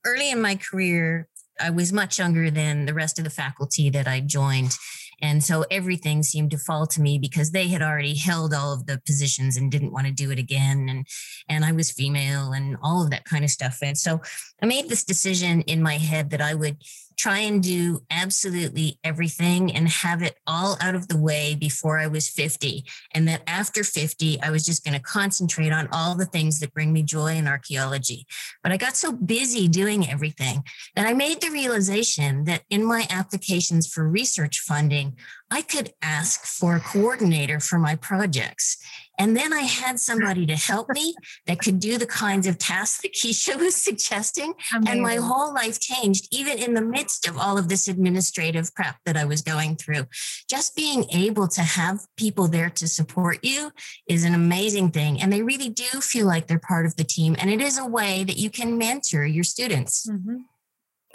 [0.05, 1.27] Early in my career,
[1.59, 4.77] I was much younger than the rest of the faculty that I joined.
[5.21, 8.85] And so everything seemed to fall to me because they had already held all of
[8.85, 10.87] the positions and didn't want to do it again.
[10.89, 11.07] And
[11.47, 13.79] and I was female and all of that kind of stuff.
[13.81, 14.21] And so
[14.61, 16.77] I made this decision in my head that I would
[17.19, 22.07] try and do absolutely everything and have it all out of the way before I
[22.07, 22.85] was 50.
[23.13, 26.73] And that after 50, I was just going to concentrate on all the things that
[26.73, 28.25] bring me joy in archaeology.
[28.63, 30.63] But I got so busy doing everything
[30.95, 35.17] that I made the realization that in my applications for research funding,
[35.51, 38.77] I could ask for a coordinator for my projects.
[39.19, 41.13] And then I had somebody to help me
[41.45, 44.53] that could do the kinds of tasks that Kisha was suggesting.
[44.73, 44.91] Amazing.
[44.91, 48.95] And my whole life changed, even in the midst of all of this administrative prep
[49.05, 50.05] that I was going through.
[50.49, 53.71] Just being able to have people there to support you
[54.07, 55.21] is an amazing thing.
[55.21, 57.35] And they really do feel like they're part of the team.
[57.37, 60.07] And it is a way that you can mentor your students.
[60.09, 60.37] Mm-hmm.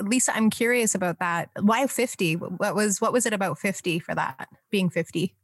[0.00, 1.50] Lisa, I'm curious about that.
[1.60, 2.34] Why 50?
[2.36, 5.34] What was what was it about 50 for that being 50?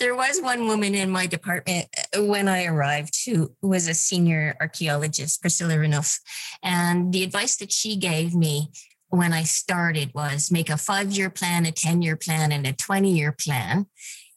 [0.00, 1.86] There was one woman in my department
[2.16, 6.20] uh, when I arrived who was a senior archaeologist, Priscilla Renouf.
[6.62, 8.72] And the advice that she gave me
[9.10, 12.72] when I started was make a five year plan, a 10 year plan, and a
[12.72, 13.86] 20 year plan.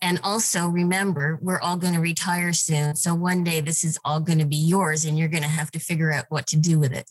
[0.04, 2.98] And also remember, we're all going to retire soon.
[2.98, 5.72] So one day this is all going to be yours and you're going to have
[5.72, 7.10] to figure out what to do with it.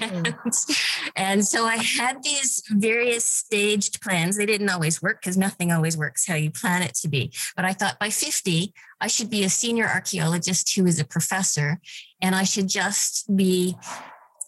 [0.00, 0.36] and,
[1.16, 4.36] and so I had these various staged plans.
[4.36, 7.32] They didn't always work because nothing always works how you plan it to be.
[7.56, 11.80] But I thought by 50, I should be a senior archaeologist who is a professor
[12.20, 13.76] and I should just be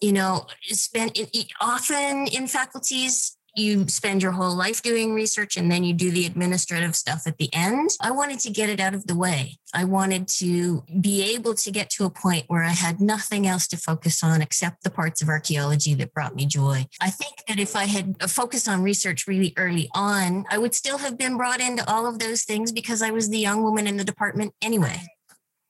[0.01, 1.17] you know, spend
[1.61, 6.25] often in faculties you spend your whole life doing research and then you do the
[6.25, 7.91] administrative stuff at the end.
[8.01, 9.59] I wanted to get it out of the way.
[9.73, 13.67] I wanted to be able to get to a point where I had nothing else
[13.69, 16.87] to focus on except the parts of archaeology that brought me joy.
[17.01, 20.97] I think that if I had focused on research really early on, I would still
[20.97, 23.97] have been brought into all of those things because I was the young woman in
[23.97, 25.01] the department anyway.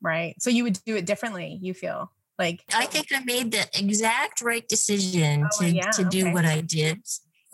[0.02, 0.36] Right.
[0.40, 2.12] So you would do it differently, you feel?
[2.38, 6.34] Like I think I made the exact right decision oh, to, yeah, to do okay.
[6.34, 7.00] what I did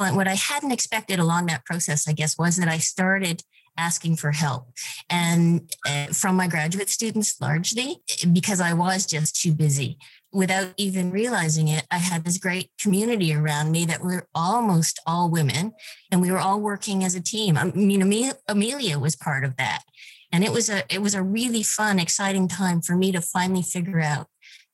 [0.10, 3.44] what I hadn't expected along that process, I guess, was that I started
[3.78, 4.68] asking for help
[5.10, 7.98] and uh, from my graduate students largely
[8.34, 9.98] because I was just too busy.
[10.34, 15.30] Without even realizing it, I had this great community around me that were almost all
[15.30, 15.74] women,
[16.10, 17.58] and we were all working as a team.
[17.58, 18.02] I mean,
[18.48, 19.84] Amelia was part of that,
[20.32, 23.62] and it was a it was a really fun, exciting time for me to finally
[23.62, 24.28] figure out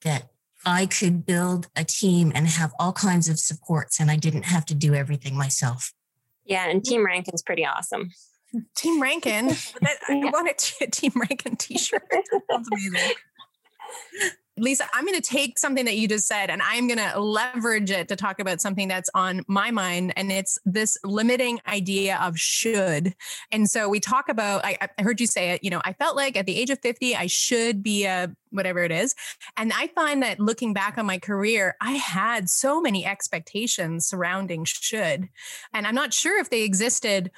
[0.03, 0.29] that
[0.65, 4.65] I could build a team and have all kinds of supports, and I didn't have
[4.65, 5.93] to do everything myself.
[6.45, 8.09] Yeah, and Team Rankin's pretty awesome.
[8.75, 9.49] Team Rankin.
[10.07, 12.03] I want a Team Rankin t shirt.
[12.11, 13.15] That sounds amazing.
[14.57, 17.91] Lisa, I'm going to take something that you just said and I'm going to leverage
[17.91, 20.13] it to talk about something that's on my mind.
[20.15, 23.13] And it's this limiting idea of should.
[23.51, 26.15] And so we talk about, I, I heard you say it, you know, I felt
[26.15, 29.13] like at the age of 50, I should be a whatever it is.
[29.57, 34.65] And I find that looking back on my career, I had so many expectations surrounding
[34.65, 35.29] should.
[35.73, 37.31] And I'm not sure if they existed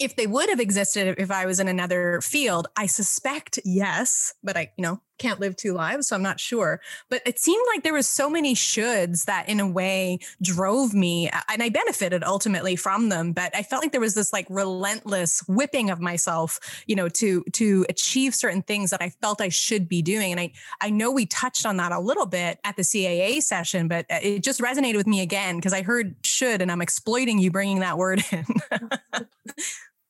[0.00, 4.56] if they would have existed if I was in another field, I suspect yes, but
[4.56, 6.80] I, you know, can't live two lives, so I'm not sure.
[7.10, 11.30] But it seemed like there was so many shoulds that in a way drove me
[11.48, 15.40] and I benefited ultimately from them, but I felt like there was this like relentless
[15.48, 19.88] whipping of myself, you know, to to achieve certain things that I felt I should
[19.88, 20.32] be doing.
[20.32, 23.88] And I I know we touched on that a little bit at the CAA session,
[23.88, 27.38] but uh, it just resonated with me again because I heard should and I'm exploiting
[27.38, 28.46] you bringing that word in.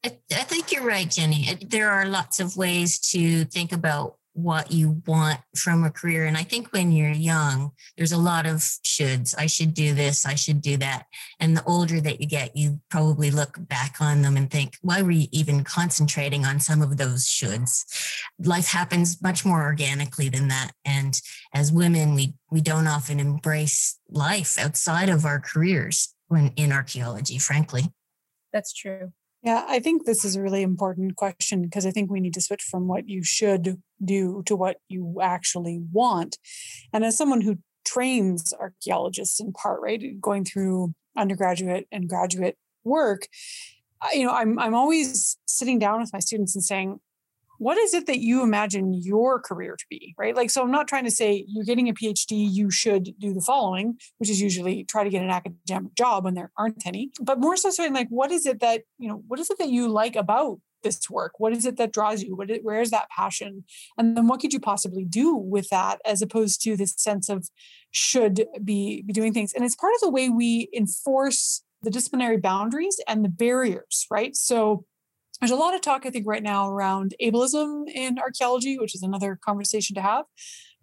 [0.04, 1.58] I, I think you're right, Jenny.
[1.66, 6.24] There are lots of ways to think about what you want from a career.
[6.24, 9.34] And I think when you're young, there's a lot of shoulds.
[9.36, 11.06] I should do this, I should do that.
[11.40, 15.02] And the older that you get, you probably look back on them and think, why
[15.02, 17.84] were you even concentrating on some of those shoulds?
[18.38, 20.70] Life happens much more organically than that.
[20.84, 21.20] And
[21.52, 27.38] as women, we we don't often embrace life outside of our careers when in archaeology,
[27.38, 27.92] frankly.
[28.52, 29.12] That's true.
[29.42, 32.40] Yeah, I think this is a really important question because I think we need to
[32.40, 36.38] switch from what you should do to what you actually want.
[36.92, 43.28] And as someone who trains archaeologists in part, right, going through undergraduate and graduate work,
[44.12, 47.00] you know, I'm I'm always sitting down with my students and saying,
[47.58, 50.88] what is it that you imagine your career to be right like so i'm not
[50.88, 54.84] trying to say you're getting a phd you should do the following which is usually
[54.84, 58.08] try to get an academic job when there aren't any but more so saying like
[58.08, 61.32] what is it that you know what is it that you like about this work?
[61.38, 62.36] What is it that draws you?
[62.36, 63.64] What is, where is that passion?
[63.96, 67.48] And then what could you possibly do with that as opposed to this sense of
[67.90, 69.52] should be be doing things?
[69.52, 74.34] And it's part of the way we enforce the disciplinary boundaries and the barriers right?
[74.34, 74.84] So
[75.40, 79.02] there's a lot of talk, I think, right now around ableism in archaeology, which is
[79.02, 80.24] another conversation to have.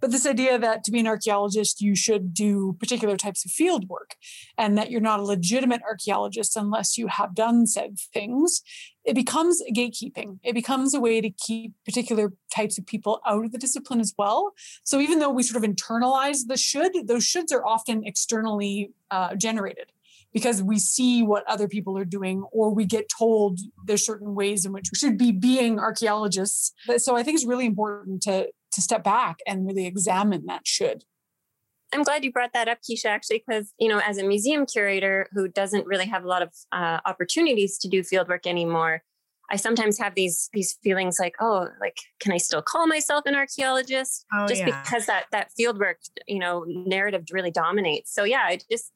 [0.05, 3.89] But this idea that to be an archaeologist, you should do particular types of field
[3.89, 4.17] work
[4.55, 8.61] and that you're not a legitimate archaeologist unless you have done said things,
[9.03, 10.37] it becomes gatekeeping.
[10.43, 14.13] It becomes a way to keep particular types of people out of the discipline as
[14.15, 14.53] well.
[14.83, 19.33] So even though we sort of internalize the should, those shoulds are often externally uh,
[19.33, 19.91] generated
[20.35, 24.65] because we see what other people are doing or we get told there's certain ways
[24.65, 28.81] in which we should be being archaeologists so i think it's really important to to
[28.81, 31.03] step back and really examine that should
[31.93, 35.27] I'm glad you brought that up, Kisha, actually, because, you know, as a museum curator
[35.31, 39.03] who doesn't really have a lot of uh, opportunities to do fieldwork anymore,
[39.49, 43.35] I sometimes have these these feelings like, oh, like, can I still call myself an
[43.35, 44.25] archaeologist?
[44.33, 44.81] Oh, just yeah.
[44.81, 45.95] because that that fieldwork,
[46.27, 48.13] you know, narrative really dominates.
[48.13, 48.91] So yeah, I just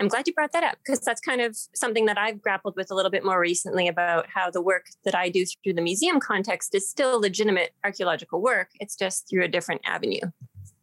[0.00, 2.90] I'm glad you brought that up because that's kind of something that I've grappled with
[2.90, 6.20] a little bit more recently about how the work that I do through the museum
[6.20, 8.70] context is still legitimate archaeological work.
[8.80, 10.20] It's just through a different avenue.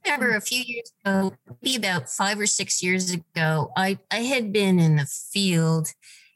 [0.05, 4.19] I remember a few years ago, maybe about five or six years ago, I, I
[4.19, 5.89] had been in the field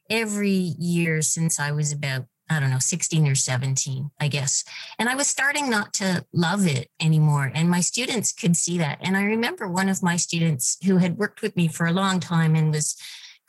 [0.10, 4.64] every year since I was about I don't know, 16 or 17, I guess.
[5.00, 7.52] And I was starting not to love it anymore.
[7.54, 9.00] And my students could see that.
[9.02, 12.20] And I remember one of my students who had worked with me for a long
[12.20, 12.98] time and was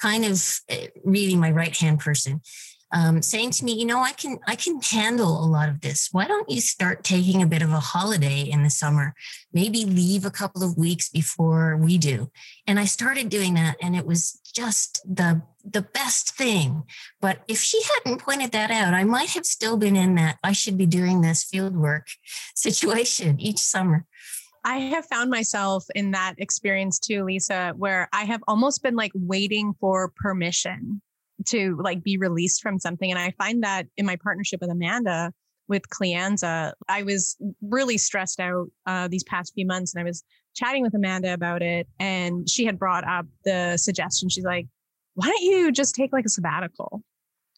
[0.01, 2.41] kind of eh, really my right hand person
[2.93, 6.11] um, saying to me, you know, I can I can handle a lot of this.
[6.13, 9.15] Why don't you start taking a bit of a holiday in the summer?
[9.53, 12.31] Maybe leave a couple of weeks before we do.
[12.67, 16.83] And I started doing that, and it was just the the best thing.
[17.21, 20.53] But if she hadn't pointed that out, I might have still been in that I
[20.53, 22.09] should be doing this field work
[22.55, 24.05] situation each summer.
[24.65, 29.11] I have found myself in that experience too, Lisa, where I have almost been like
[29.15, 31.01] waiting for permission
[31.47, 33.11] to like be released from something.
[33.11, 35.33] And I find that in my partnership with Amanda
[35.69, 40.23] with Kleanza, I was really stressed out uh, these past few months, and I was
[40.55, 44.29] chatting with Amanda about it, and she had brought up the suggestion.
[44.29, 44.67] She's like,
[45.15, 47.03] "Why don't you just take like a sabbatical?"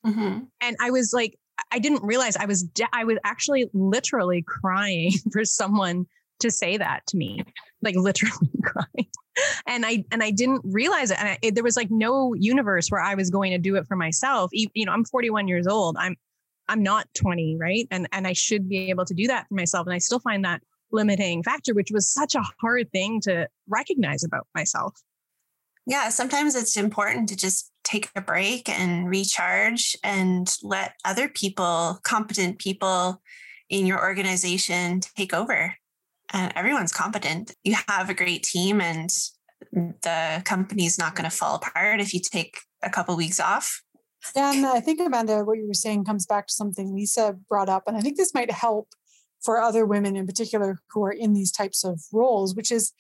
[0.07, 0.40] Mm-hmm.
[0.61, 1.38] And I was like,
[1.73, 6.07] I didn't realize I was de- I was actually literally crying for someone
[6.40, 7.44] to say that to me,
[7.83, 9.09] like literally crying.
[9.66, 11.18] And I and I didn't realize it.
[11.18, 13.87] And I, it, there was like no universe where I was going to do it
[13.87, 14.51] for myself.
[14.53, 15.97] You know, I'm 41 years old.
[15.99, 16.16] I'm
[16.68, 17.87] I'm not 20, right?
[17.90, 19.87] And and I should be able to do that for myself.
[19.87, 24.23] And I still find that limiting factor, which was such a hard thing to recognize
[24.23, 24.94] about myself.
[25.87, 31.99] Yeah, sometimes it's important to just take a break and recharge and let other people,
[32.03, 33.20] competent people
[33.68, 35.75] in your organization take over
[36.35, 37.55] and everyone's competent.
[37.62, 39.09] You have a great team, and
[39.73, 43.83] the company's not going to fall apart if you take a couple weeks off.
[44.37, 47.85] And I think, Amanda, what you were saying comes back to something Lisa brought up.
[47.87, 48.88] And I think this might help
[49.42, 52.92] for other women in particular who are in these types of roles, which is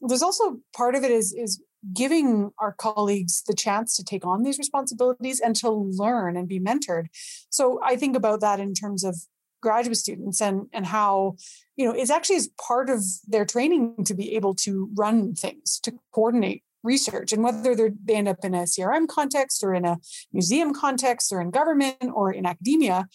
[0.00, 4.42] there's also part of it is, is giving our colleagues the chance to take on
[4.42, 7.06] these responsibilities and to learn and be mentored.
[7.50, 9.16] So I think about that in terms of
[9.62, 11.36] graduate students and and how
[11.76, 15.80] you know it's actually as part of their training to be able to run things
[15.82, 17.32] to coordinate research.
[17.32, 19.98] And whether they end up in a crm context or in a
[20.32, 23.08] museum context or in government or in academia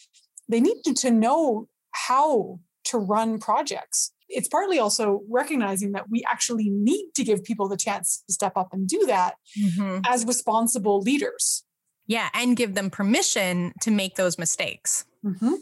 [0.49, 4.13] they need to know how to run projects.
[4.29, 8.53] It's partly also recognizing that we actually need to give people the chance to step
[8.55, 9.99] up and do that mm-hmm.
[10.07, 11.63] as responsible leaders.
[12.07, 15.03] Yeah and give them permission to make those mistakes.
[15.25, 15.55] Mm-hmm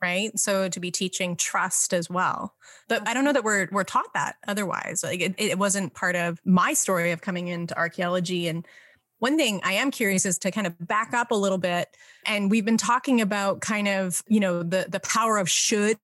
[0.00, 0.36] right?
[0.38, 2.54] So to be teaching trust as well.
[2.88, 5.02] But i don't know that we're we're taught that otherwise.
[5.02, 8.66] Like it, it wasn't part of my story of coming into archaeology and
[9.18, 11.96] one thing I am curious is to kind of back up a little bit.
[12.26, 15.98] And we've been talking about kind of, you know, the the power of should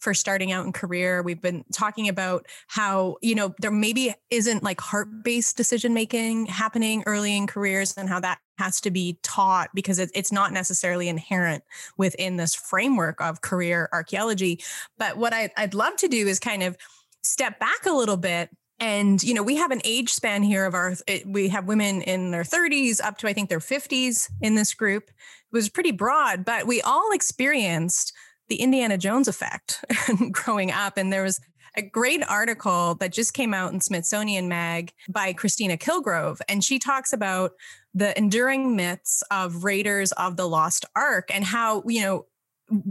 [0.00, 1.22] for starting out in career.
[1.22, 7.02] We've been talking about how, you know, there maybe isn't like heart-based decision making happening
[7.06, 11.64] early in careers and how that has to be taught because it's not necessarily inherent
[11.96, 14.62] within this framework of career archaeology.
[14.96, 16.76] But what I'd love to do is kind of
[17.22, 20.74] step back a little bit and you know we have an age span here of
[20.74, 20.94] our
[21.26, 25.04] we have women in their 30s up to i think their 50s in this group.
[25.08, 28.12] It was pretty broad but we all experienced
[28.48, 29.84] the indiana jones effect
[30.32, 30.96] growing up.
[30.96, 31.40] And there was
[31.76, 36.78] a great article that just came out in smithsonian mag by kristina killgrove and she
[36.78, 37.52] talks about
[37.94, 42.26] the enduring myths of raiders of the lost ark and how you know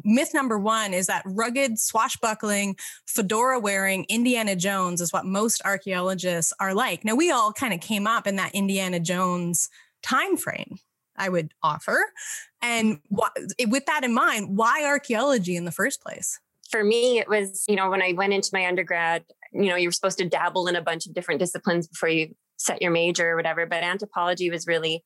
[0.04, 6.54] myth number one is that rugged, swashbuckling, fedora wearing Indiana Jones is what most archaeologists
[6.60, 7.04] are like.
[7.04, 9.70] Now, we all kind of came up in that Indiana Jones
[10.02, 10.78] time frame.
[11.16, 12.00] I would offer.
[12.62, 13.30] And wh-
[13.68, 16.40] with that in mind, why archaeology in the first place?
[16.70, 19.88] For me, it was, you know, when I went into my undergrad, you know, you
[19.88, 23.32] were supposed to dabble in a bunch of different disciplines before you set your major
[23.32, 25.04] or whatever, but anthropology was really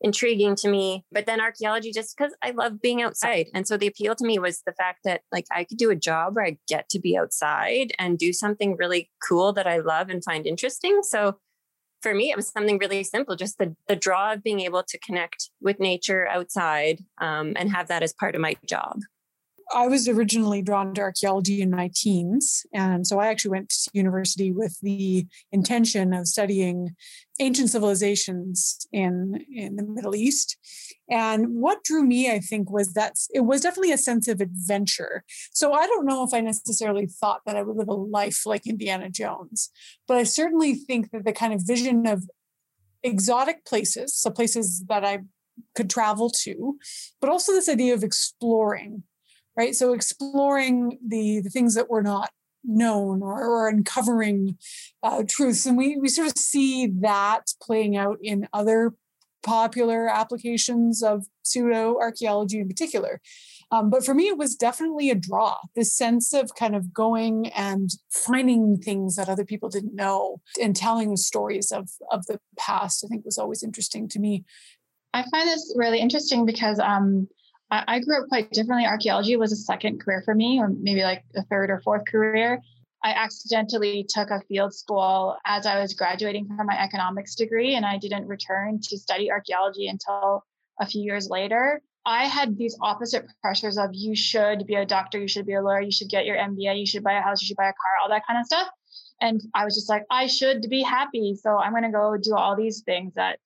[0.00, 1.04] intriguing to me.
[1.12, 3.46] But then archaeology, just because I love being outside.
[3.54, 5.96] And so the appeal to me was the fact that like I could do a
[5.96, 10.08] job where I get to be outside and do something really cool that I love
[10.08, 11.00] and find interesting.
[11.02, 11.38] So
[12.00, 14.98] for me, it was something really simple, just the, the draw of being able to
[14.98, 19.00] connect with nature outside um, and have that as part of my job.
[19.74, 22.64] I was originally drawn to archaeology in my teens.
[22.72, 26.94] And so I actually went to university with the intention of studying
[27.40, 30.56] ancient civilizations in, in the Middle East.
[31.10, 35.24] And what drew me, I think, was that it was definitely a sense of adventure.
[35.52, 38.66] So I don't know if I necessarily thought that I would live a life like
[38.66, 39.70] Indiana Jones,
[40.06, 42.24] but I certainly think that the kind of vision of
[43.02, 45.20] exotic places, so places that I
[45.74, 46.78] could travel to,
[47.20, 49.02] but also this idea of exploring
[49.58, 49.74] right?
[49.74, 52.30] So exploring the, the things that were not
[52.64, 54.56] known or, or uncovering
[55.02, 55.66] uh, truths.
[55.66, 58.94] And we, we sort of see that playing out in other
[59.42, 63.20] popular applications of pseudo archaeology in particular.
[63.70, 65.56] Um, but for me, it was definitely a draw.
[65.76, 70.74] This sense of kind of going and finding things that other people didn't know and
[70.74, 73.04] telling stories of of the past.
[73.04, 74.44] I think was always interesting to me.
[75.12, 77.28] I find this really interesting because um,
[77.70, 78.86] I, grew up quite differently.
[78.86, 82.60] Archaeology was a second career for me, or maybe like a third or fourth career.
[83.04, 87.84] I accidentally took a field school as I was graduating from my economics degree, and
[87.84, 90.44] I didn't return to study archaeology until
[90.80, 91.82] a few years later.
[92.06, 95.62] I had these opposite pressures of you should be a doctor, you should be a
[95.62, 97.72] lawyer, you should get your MBA, you should buy a house, you should buy a
[97.72, 98.68] car, all that kind of stuff.
[99.20, 101.34] And I was just like, I should be happy.
[101.34, 103.40] So I'm going to go do all these things that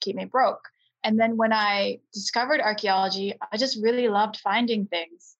[0.00, 0.60] keep me broke.
[1.04, 5.36] And then when I discovered archaeology, I just really loved finding things.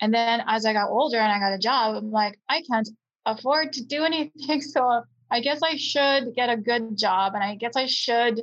[0.00, 2.88] And then as I got older and I got a job, I'm like, I can't
[3.26, 4.62] afford to do anything.
[4.62, 8.40] So I guess I should get a good job and I guess I should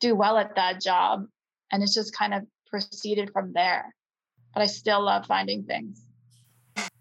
[0.00, 1.26] do well at that job.
[1.70, 3.94] And it's just kind of proceeded from there.
[4.54, 6.02] But I still love finding things.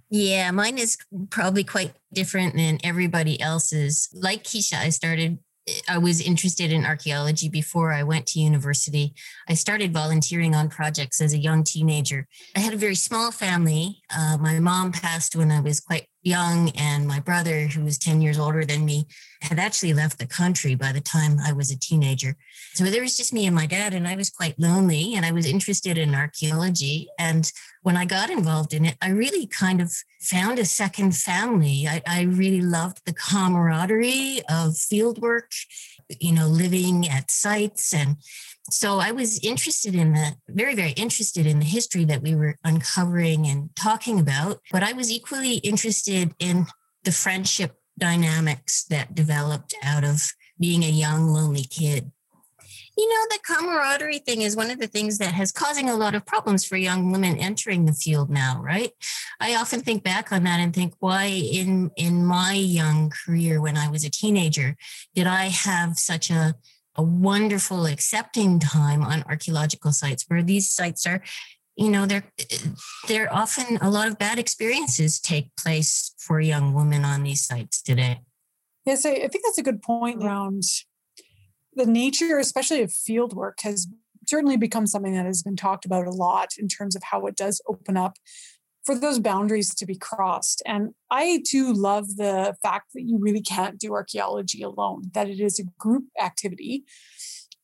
[0.09, 0.97] Yeah, mine is
[1.29, 4.09] probably quite different than everybody else's.
[4.13, 5.39] Like Kisha, I started
[5.87, 9.13] I was interested in archaeology before I went to university.
[9.49, 12.27] I started volunteering on projects as a young teenager.
[12.55, 14.01] I had a very small family.
[14.15, 18.21] Uh, my mom passed when I was quite young, and my brother, who was 10
[18.21, 19.07] years older than me,
[19.41, 22.35] had actually left the country by the time I was a teenager.
[22.73, 25.31] So there was just me and my dad, and I was quite lonely, and I
[25.31, 27.07] was interested in archaeology.
[27.17, 27.51] And
[27.81, 31.87] when I got involved in it, I really kind of found a second family.
[31.87, 35.53] I, I really loved the camaraderie of fieldwork,
[36.19, 38.17] you know, living at sites and
[38.69, 42.57] so I was interested in the very, very interested in the history that we were
[42.63, 44.59] uncovering and talking about.
[44.71, 46.65] But I was equally interested in
[47.03, 52.11] the friendship dynamics that developed out of being a young, lonely kid.
[52.97, 56.15] You know, the camaraderie thing is one of the things that has causing a lot
[56.15, 58.91] of problems for young women entering the field now, right?
[59.39, 63.77] I often think back on that and think, why in in my young career when
[63.77, 64.75] I was a teenager
[65.13, 66.55] did I have such a
[66.97, 71.21] a wonderful accepting time on archaeological sites where these sites are
[71.75, 72.23] you know they're
[73.07, 77.81] they're often a lot of bad experiences take place for young women on these sites
[77.81, 78.21] today.
[78.85, 80.63] Yes i, I think that's a good point around
[81.73, 83.87] the nature especially of field work has
[84.27, 87.35] certainly become something that has been talked about a lot in terms of how it
[87.35, 88.17] does open up
[88.87, 90.63] for those boundaries to be crossed.
[90.65, 95.41] And I too love the fact that you really can't do archaeology alone, that it
[95.41, 96.85] is a group activity.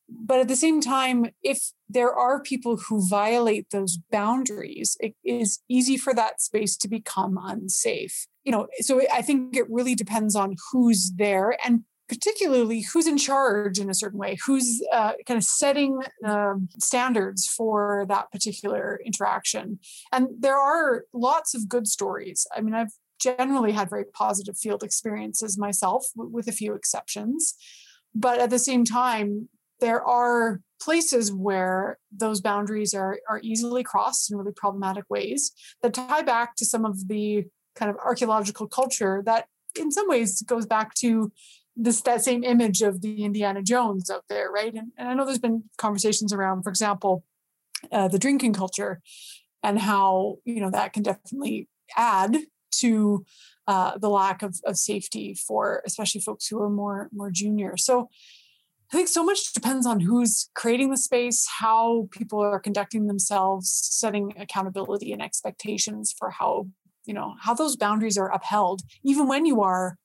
[0.06, 5.60] But at the same time, if there are people who violate those boundaries, it is
[5.66, 8.26] easy for that space to become unsafe.
[8.44, 13.16] You know, so I think it really depends on who's there and particularly who's in
[13.16, 19.00] charge in a certain way, who's uh, kind of setting um, standards for that particular
[19.04, 19.78] interaction.
[20.12, 22.46] And there are lots of good stories.
[22.54, 27.54] I mean, I've generally had very positive field experiences myself, with a few exceptions.
[28.14, 29.48] But at the same time,
[29.80, 35.52] there are places where those boundaries are, are easily crossed in really problematic ways
[35.82, 37.44] that tie back to some of the
[37.74, 39.46] kind of archaeological culture that
[39.78, 41.32] in some ways goes back to
[41.76, 44.72] this that same image of the Indiana Jones out there, right?
[44.72, 47.24] And, and I know there's been conversations around, for example,
[47.90, 49.00] uh, the drinking culture
[49.62, 52.36] and how you know that can definitely add
[52.70, 53.24] to
[53.66, 57.76] uh, the lack of, of safety for especially folks who are more more junior.
[57.76, 58.08] So
[58.92, 63.70] I think so much depends on who's creating the space, how people are conducting themselves,
[63.70, 66.68] setting accountability and expectations for how
[67.04, 69.98] you know how those boundaries are upheld, even when you are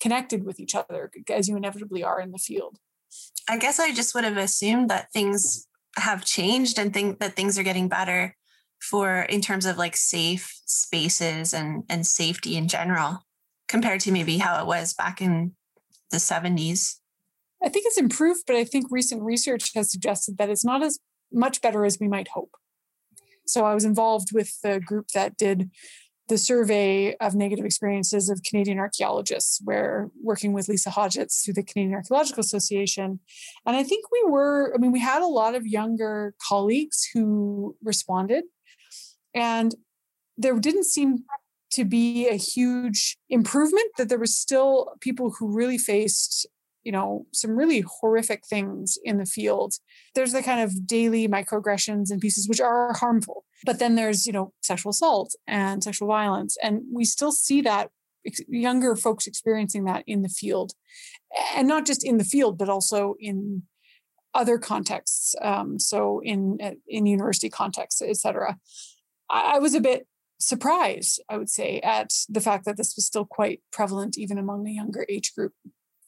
[0.00, 2.78] connected with each other as you inevitably are in the field.
[3.48, 5.66] I guess I just would have assumed that things
[5.96, 8.36] have changed and think that things are getting better
[8.80, 13.20] for in terms of like safe spaces and and safety in general
[13.68, 15.52] compared to maybe how it was back in
[16.10, 16.96] the 70s.
[17.62, 20.98] I think it's improved, but I think recent research has suggested that it's not as
[21.32, 22.52] much better as we might hope.
[23.46, 25.70] So I was involved with the group that did
[26.28, 29.60] the survey of negative experiences of Canadian archaeologists.
[29.64, 33.20] We're working with Lisa Hodgetts through the Canadian Archaeological Association.
[33.64, 37.76] And I think we were, I mean, we had a lot of younger colleagues who
[37.82, 38.44] responded.
[39.34, 39.74] And
[40.36, 41.24] there didn't seem
[41.72, 46.46] to be a huge improvement, that there was still people who really faced
[46.86, 49.74] you know some really horrific things in the field.
[50.14, 54.32] There's the kind of daily microaggressions and pieces which are harmful but then there's you
[54.32, 56.56] know sexual assault and sexual violence.
[56.62, 57.90] And we still see that
[58.48, 60.72] younger folks experiencing that in the field.
[61.54, 63.62] And not just in the field but also in
[64.34, 68.58] other contexts um, so in uh, in university contexts etc
[69.30, 70.06] I, I was a bit
[70.38, 74.64] surprised i would say at the fact that this was still quite prevalent even among
[74.64, 75.54] the younger age group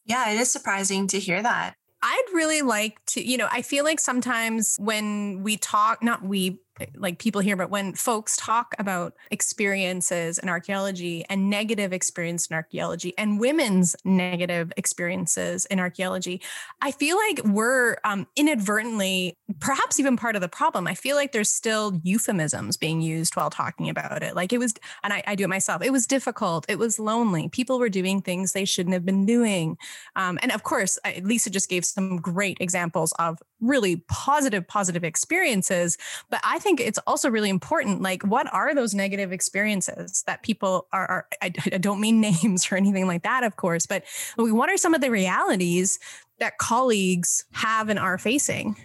[0.08, 1.74] yeah, it is surprising to hear that.
[2.02, 6.60] I'd really like to, you know, I feel like sometimes when we talk, not we,
[6.96, 12.54] like people here, but when folks talk about experiences in archaeology and negative experience in
[12.54, 16.40] archaeology and women's negative experiences in archaeology,
[16.80, 20.86] I feel like we're um, inadvertently, perhaps even part of the problem.
[20.86, 24.34] I feel like there's still euphemisms being used while talking about it.
[24.34, 27.48] Like it was, and I, I do it myself, it was difficult, it was lonely.
[27.48, 29.76] People were doing things they shouldn't have been doing.
[30.16, 35.96] Um, and of course, Lisa just gave some great examples of really positive, positive experiences.
[36.30, 38.02] But I think it's also really important.
[38.02, 41.06] Like, what are those negative experiences that people are?
[41.06, 44.04] are I, I don't mean names or anything like that, of course, but
[44.36, 45.98] we what are some of the realities
[46.38, 48.76] that colleagues have and are facing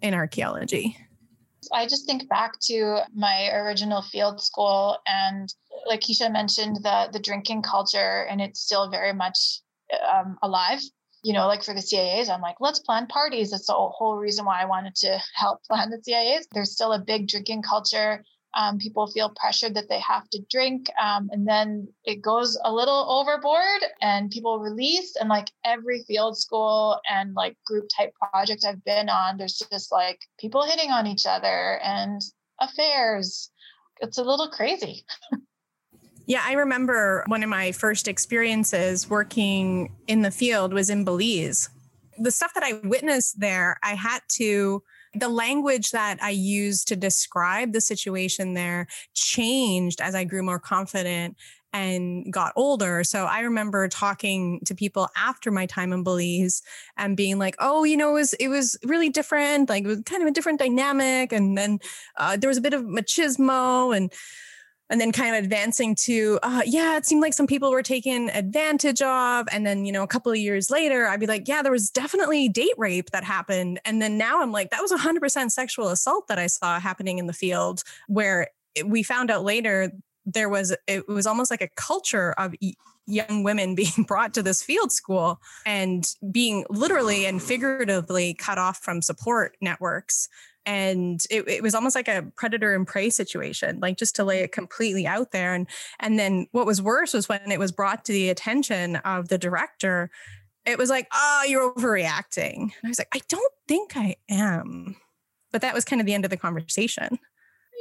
[0.00, 0.96] in archaeology?
[1.72, 5.52] I just think back to my original field school, and
[5.86, 9.60] like Kisha mentioned, the the drinking culture, and it's still very much
[10.12, 10.80] um, alive
[11.22, 13.50] you know, like for the CIAs, I'm like, let's plan parties.
[13.50, 16.46] That's the whole reason why I wanted to help plan the CIAs.
[16.52, 18.24] There's still a big drinking culture.
[18.54, 22.70] Um, people feel pressured that they have to drink, um, and then it goes a
[22.70, 25.16] little overboard, and people release.
[25.16, 29.90] And like every field school and like group type project I've been on, there's just
[29.90, 32.20] like people hitting on each other and
[32.60, 33.50] affairs.
[34.00, 35.06] It's a little crazy.
[36.26, 41.68] Yeah, I remember one of my first experiences working in the field was in Belize.
[42.18, 44.82] The stuff that I witnessed there, I had to
[45.14, 50.58] the language that I used to describe the situation there changed as I grew more
[50.58, 51.36] confident
[51.74, 53.02] and got older.
[53.02, 56.62] So I remember talking to people after my time in Belize
[56.96, 59.68] and being like, "Oh, you know, it was it was really different.
[59.68, 61.80] Like it was kind of a different dynamic, and then
[62.16, 64.12] uh, there was a bit of machismo and."
[64.92, 68.28] And then kind of advancing to uh, yeah it seemed like some people were taken
[68.30, 69.48] advantage of.
[69.50, 71.90] And then you know a couple of years later i'd be like yeah there was
[71.90, 73.80] definitely date rape that happened.
[73.84, 77.26] And then now i'm like that was 100% sexual assault that i saw happening in
[77.26, 78.48] the field where
[78.84, 79.90] we found out later
[80.26, 82.54] there was it was almost like a culture of
[83.06, 88.78] young women being brought to this field school and being literally and figuratively cut off
[88.78, 90.28] from support networks.
[90.64, 94.44] And it, it, was almost like a predator and prey situation like just to lay
[94.44, 95.54] it completely out there.
[95.54, 95.66] And
[95.98, 99.38] and then what was worse was when it was brought to the attention of the
[99.38, 100.10] director
[100.64, 102.60] it was like oh you're overreacting.
[102.60, 104.96] And i was like i don't think i am.
[105.50, 107.18] But that was kind of the end of the conversation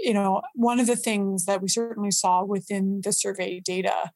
[0.02, 4.12] you know one of the things that we certainly saw within the survey data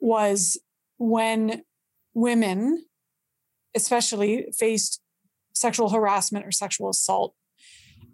[0.00, 0.60] was
[0.98, 1.62] when
[2.14, 2.84] women
[3.74, 5.00] especially faced
[5.54, 7.34] sexual harassment or sexual assault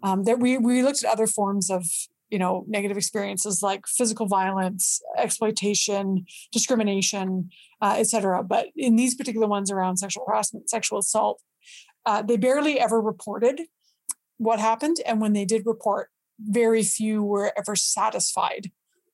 [0.03, 1.85] um, that we we looked at other forms of
[2.29, 7.49] you know negative experiences like physical violence exploitation discrimination
[7.81, 11.41] uh, etc but in these particular ones around sexual harassment sexual assault
[12.05, 13.61] uh, they barely ever reported
[14.37, 14.97] what happened.
[15.05, 16.09] And when they did report
[16.39, 18.71] very few were ever satisfied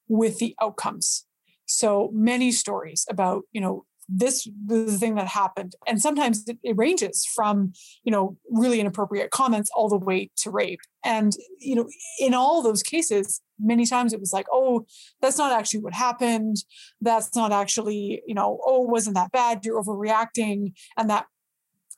[0.07, 1.25] with the outcomes.
[1.65, 6.57] So many stories about you know this was the thing that happened and sometimes it,
[6.63, 7.71] it, ranges from
[8.03, 10.81] you know really inappropriate comments all the way to rape.
[11.05, 11.87] And you know
[12.19, 14.85] in all those cases many times it was like oh
[15.21, 16.57] that's not actually what happened.
[16.99, 19.63] That's not actually you know oh wasn't that bad.
[19.63, 21.27] You're overreacting and that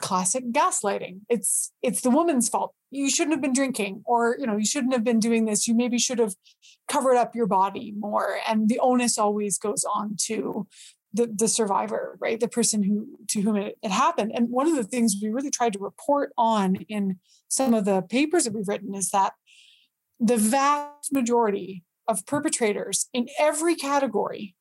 [0.04, 4.58] classic gaslighting it's it's the woman's fault you shouldn't have been drinking or you know
[4.58, 6.36] you shouldn't have been doing this you maybe should have
[6.89, 10.68] covered up your body more and the onus always goes on to
[11.14, 12.39] the, the survivor, right?
[12.39, 14.32] The person who to whom it, it happened.
[14.34, 18.01] And one of the things we really tried to report on in some of the
[18.01, 19.34] papers that we've written is that
[20.20, 24.56] the vast majority of perpetrators in every category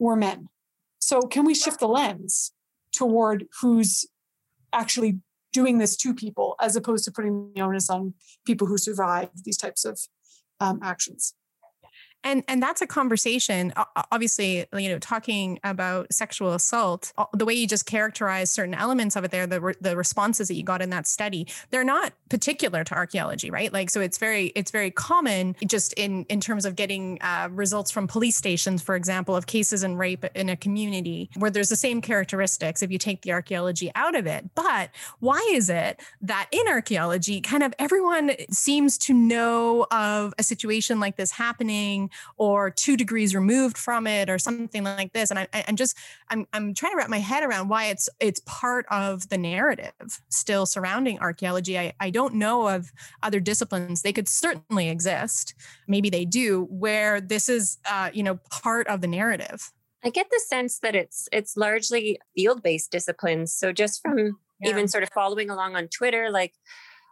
[0.00, 0.48] were men.
[0.98, 2.52] So can we shift the lens
[2.92, 4.04] toward who's
[4.72, 5.20] actually
[5.52, 8.14] doing this to people as opposed to putting the onus on
[8.46, 9.98] people who survive these types of
[10.60, 11.34] um, actions?
[12.24, 13.72] And and that's a conversation
[14.10, 19.24] obviously you know talking about sexual assault the way you just characterize certain elements of
[19.24, 22.84] it there the, re- the responses that you got in that study they're not particular
[22.84, 23.72] to archaeology right?
[23.72, 27.90] Like so it's very it's very common just in in terms of getting uh, results
[27.90, 31.76] from police stations for example of cases in rape in a community where there's the
[31.76, 34.54] same characteristics if you take the archaeology out of it.
[34.54, 40.42] But why is it that in archaeology kind of everyone seems to know of a
[40.42, 45.30] situation like this happening or two degrees removed from it or something like this.
[45.30, 45.96] And I, i'm just
[46.28, 49.92] I'm, I'm trying to wrap my head around why it's it's part of the narrative
[50.28, 51.78] still surrounding archaeology.
[51.78, 52.92] I, I don't know of
[53.22, 54.02] other disciplines.
[54.02, 55.54] They could certainly exist.
[55.86, 59.72] Maybe they do where this is uh, you know part of the narrative.
[60.04, 63.52] I get the sense that it's it's largely field-based disciplines.
[63.52, 64.70] So just from yeah.
[64.70, 66.54] even sort of following along on Twitter, like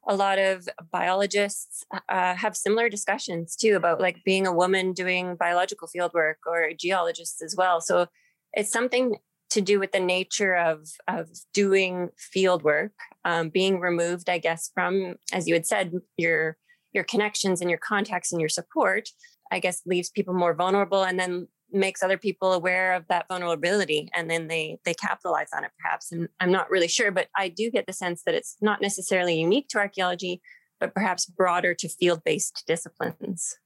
[0.07, 5.37] a lot of biologists uh, have similar discussions too about like being a woman doing
[5.37, 7.81] biological field work or geologists as well.
[7.81, 8.07] So
[8.53, 9.17] it's something
[9.51, 12.93] to do with the nature of of doing field work,
[13.25, 16.57] um, being removed, I guess, from as you had said, your
[16.93, 19.09] your connections and your contacts and your support.
[19.53, 24.09] I guess leaves people more vulnerable, and then makes other people aware of that vulnerability
[24.15, 27.49] and then they they capitalize on it perhaps and i'm not really sure but i
[27.49, 30.41] do get the sense that it's not necessarily unique to archaeology
[30.81, 33.59] but perhaps broader to field-based disciplines.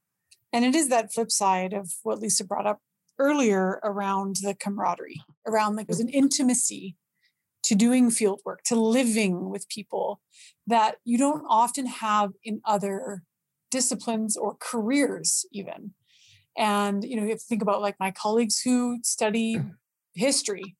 [0.53, 2.79] And it is that flip side of what lisa brought up
[3.17, 6.17] earlier around the camaraderie around like there's an mm-hmm.
[6.17, 6.97] intimacy
[7.63, 10.21] to doing field work to living with people
[10.67, 13.23] that you don't often have in other
[13.71, 15.93] disciplines or careers even
[16.57, 19.71] and, you know, you have to think about like my colleagues who study mm.
[20.13, 20.75] history.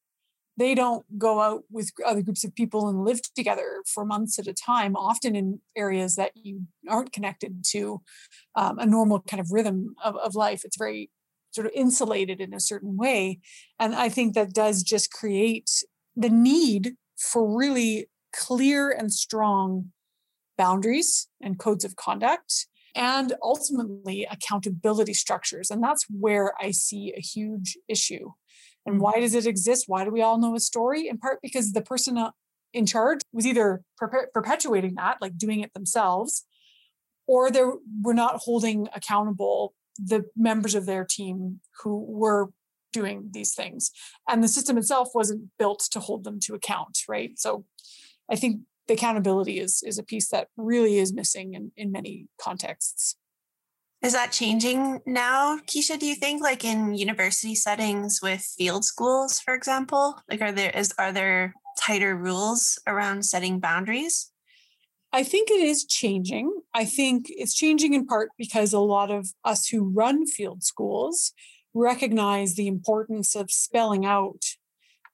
[0.58, 4.48] they don't go out with other groups of people and live together for months at
[4.48, 8.02] a time, often in areas that you aren't connected to
[8.56, 10.64] um, a normal kind of rhythm of, of life.
[10.64, 11.10] It's very
[11.52, 13.40] sort of insulated in a certain way.
[13.80, 15.70] And I think that does just create
[16.16, 19.92] the need for really clear and strong
[20.58, 25.70] boundaries and codes of conduct and ultimately accountability structures.
[25.70, 28.32] And that's where I see a huge issue
[28.86, 29.86] and why does it exist?
[29.88, 31.08] Why do we all know a story?
[31.08, 32.32] In part because the person uh,
[32.74, 36.46] in charge was either perpetuating that, like doing it themselves,
[37.28, 37.64] or they
[38.02, 42.50] were not holding accountable the members of their team who were
[42.94, 43.92] doing these things.
[44.30, 47.32] And the system itself wasn't built to hold them to account, right?
[47.40, 47.66] So
[48.30, 52.28] I think the accountability is is a piece that really is missing in, in many
[52.40, 53.16] contexts.
[54.02, 55.98] Is that changing now, Kisha?
[55.98, 60.70] Do you think, like in university settings with field schools, for example, like are there
[60.72, 64.32] is are there tighter rules around setting boundaries?
[65.12, 66.52] I think it is changing.
[66.74, 71.32] I think it's changing in part because a lot of us who run field schools
[71.74, 74.44] recognize the importance of spelling out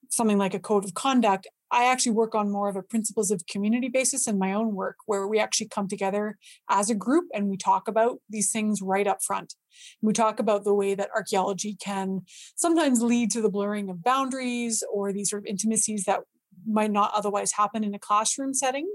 [0.09, 3.47] something like a code of conduct I actually work on more of a principles of
[3.47, 6.37] community basis in my own work, where we actually come together
[6.69, 9.55] as a group and we talk about these things right up front.
[10.01, 12.21] We talk about the way that archaeology can
[12.55, 16.21] sometimes lead to the blurring of boundaries or these sort of intimacies that
[16.67, 18.87] might not otherwise happen in a classroom setting.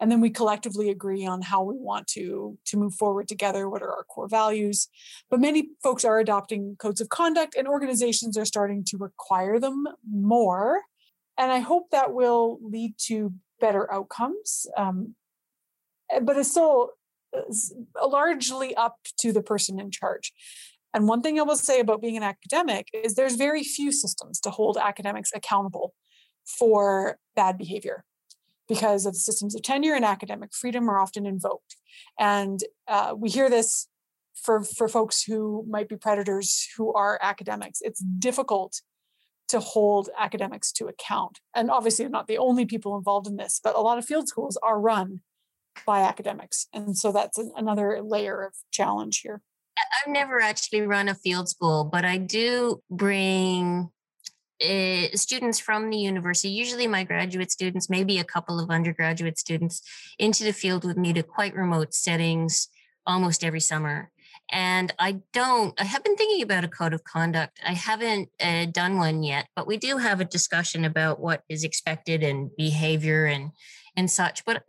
[0.00, 3.82] And then we collectively agree on how we want to to move forward together what
[3.82, 4.88] are our core values.
[5.30, 9.86] But many folks are adopting codes of conduct and organizations are starting to require them
[10.10, 10.80] more
[11.38, 14.66] and I hope that will lead to better outcomes.
[14.76, 15.14] Um,
[16.10, 16.90] eh, but it's still
[17.36, 20.32] uh, largely up to the person in charge.
[20.92, 24.38] And one thing I will say about being an academic is there's very few systems
[24.40, 25.92] to hold academics accountable
[26.46, 28.04] for bad behavior
[28.68, 31.76] because of systems of tenure and academic freedom are often invoked.
[32.18, 33.88] And uh, we hear this
[34.34, 37.80] for, for folks who might be predators who are academics.
[37.82, 38.80] It's difficult
[39.48, 41.40] to hold academics to account.
[41.54, 44.28] And obviously, I'm not the only people involved in this, but a lot of field
[44.28, 45.20] schools are run
[45.86, 46.66] by academics.
[46.72, 49.42] And so that's an, another layer of challenge here.
[49.76, 53.90] I've never actually run a field school, but I do bring
[54.62, 59.82] uh, students from the university, usually my graduate students, maybe a couple of undergraduate students,
[60.18, 62.68] into the field with me to quite remote settings
[63.06, 64.10] almost every summer.
[64.50, 67.60] And I don't, I have been thinking about a code of conduct.
[67.66, 71.64] I haven't uh, done one yet, but we do have a discussion about what is
[71.64, 73.50] expected and behavior and,
[73.96, 74.44] and such.
[74.44, 74.62] But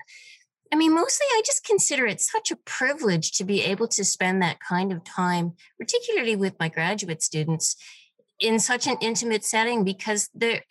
[0.72, 4.42] I mean, mostly I just consider it such a privilege to be able to spend
[4.42, 7.76] that kind of time, particularly with my graduate students,
[8.40, 10.62] in such an intimate setting because the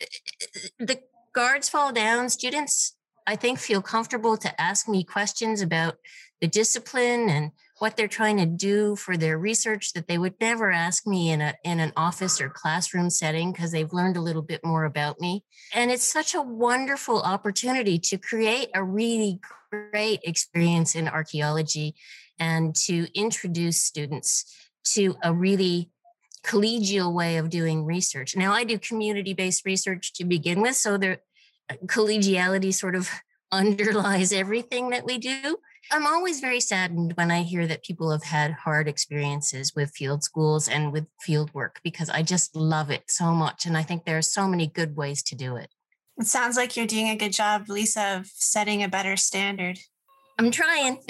[0.77, 0.99] the
[1.33, 2.29] guards fall down.
[2.29, 2.95] Students,
[3.25, 5.95] I think, feel comfortable to ask me questions about
[6.41, 10.71] the discipline and what they're trying to do for their research that they would never
[10.71, 14.41] ask me in a in an office or classroom setting because they've learned a little
[14.41, 15.43] bit more about me.
[15.73, 19.39] And it's such a wonderful opportunity to create a really
[19.71, 21.95] great experience in archaeology
[22.39, 24.45] and to introduce students
[24.85, 25.89] to a really
[26.43, 28.35] collegial way of doing research.
[28.37, 31.19] Now i do community based research to begin with so the
[31.69, 33.09] uh, collegiality sort of
[33.51, 35.57] underlies everything that we do
[35.91, 40.23] I'm always very saddened when I hear that people have had hard experiences with field
[40.23, 43.65] schools and with field work because I just love it so much.
[43.65, 45.69] And I think there are so many good ways to do it.
[46.17, 49.77] It sounds like you're doing a good job, Lisa, of setting a better standard.
[50.39, 50.99] I'm trying.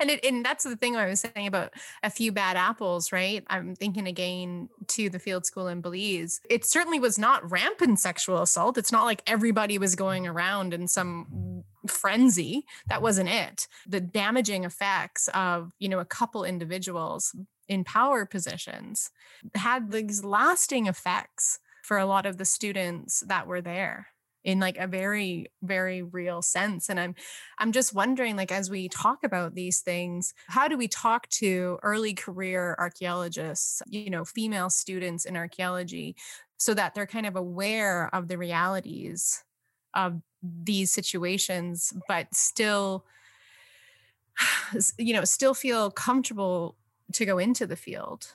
[0.00, 3.44] and it, and that's the thing I was saying about a few bad apples, right?
[3.48, 6.40] I'm thinking again to the field school in Belize.
[6.48, 8.78] It certainly was not rampant sexual assault.
[8.78, 12.64] It's not like everybody was going around in some frenzy.
[12.88, 13.68] That wasn't it.
[13.86, 17.34] The damaging effects of, you know, a couple individuals
[17.68, 19.10] in power positions
[19.54, 24.08] had these lasting effects for a lot of the students that were there
[24.44, 27.14] in like a very very real sense and i'm
[27.58, 31.78] i'm just wondering like as we talk about these things how do we talk to
[31.82, 36.16] early career archaeologists you know female students in archaeology
[36.56, 39.44] so that they're kind of aware of the realities
[39.94, 43.04] of these situations but still
[44.98, 46.76] you know still feel comfortable
[47.12, 48.34] to go into the field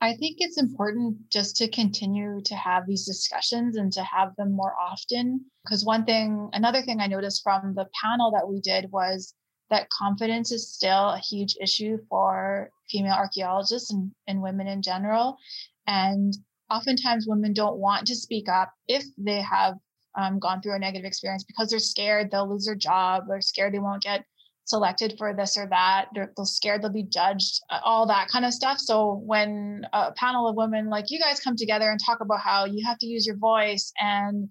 [0.00, 4.52] I think it's important just to continue to have these discussions and to have them
[4.52, 5.46] more often.
[5.64, 9.34] Because one thing, another thing I noticed from the panel that we did was
[9.70, 15.38] that confidence is still a huge issue for female archaeologists and, and women in general.
[15.86, 16.36] And
[16.70, 19.74] oftentimes women don't want to speak up if they have
[20.16, 23.72] um, gone through a negative experience because they're scared they'll lose their job they're scared
[23.72, 24.24] they won't get
[24.66, 28.52] selected for this or that they're, they're scared they'll be judged all that kind of
[28.52, 28.78] stuff.
[28.78, 32.66] So when a panel of women like you guys come together and talk about how
[32.66, 34.48] you have to use your voice and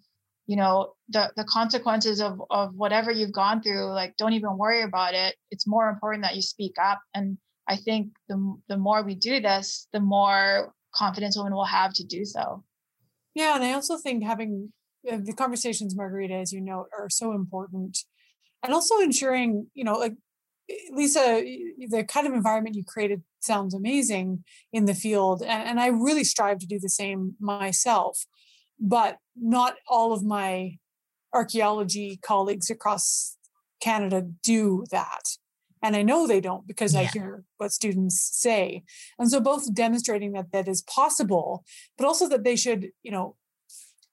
[0.48, 4.84] you know the the consequences of of whatever you've gone through like don't even worry
[4.84, 5.36] about it.
[5.52, 7.00] It's more important that you speak up.
[7.14, 7.38] And
[7.68, 12.06] i think the the more we do this the more confidence women will have to
[12.06, 12.64] do so.
[13.34, 14.72] Yeah and i also think having
[15.12, 18.00] Uh, the conversations margarita as you note are so important
[18.64, 20.16] and also ensuring you know like
[20.92, 21.44] lisa
[21.90, 24.44] the kind of environment you created sounds amazing
[24.74, 28.26] in the field and, and i really strive to do the same myself
[28.80, 30.78] but not all of my
[31.34, 33.38] archaeology colleagues across
[33.82, 35.24] Canada do that.
[35.84, 37.02] And I know they don't because yeah.
[37.02, 38.84] I hear what students say.
[39.20, 41.64] And so both demonstrating that that is possible,
[41.98, 43.36] but also that they should, you know,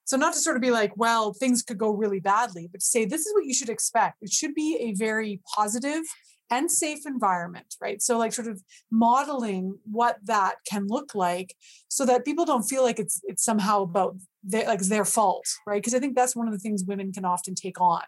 [0.05, 2.87] so not to sort of be like, well, things could go really badly, but to
[2.87, 4.23] say this is what you should expect.
[4.23, 6.03] It should be a very positive
[6.51, 8.03] and safe environment, right?
[8.03, 11.55] So like sort of modeling what that can look like
[11.89, 15.81] so that people don't feel like it's it's somehow about their, like their fault, right?
[15.81, 18.03] Because I think that's one of the things women can often take on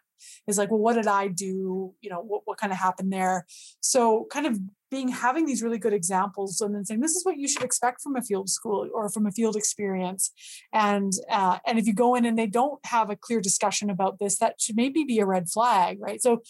[0.47, 1.95] is like, well, what did I do?
[2.01, 3.47] You know, what, what kind of happened there?
[3.80, 4.59] So kind of
[4.95, 8.01] being having these really good examples and then saying this is what you should expect
[8.01, 10.30] from a field school or from a field experience.
[10.72, 14.20] And uh, and if you go in and they don't have a clear discussion about
[14.20, 16.22] this that should maybe be a red flag right?
[16.22, 16.42] So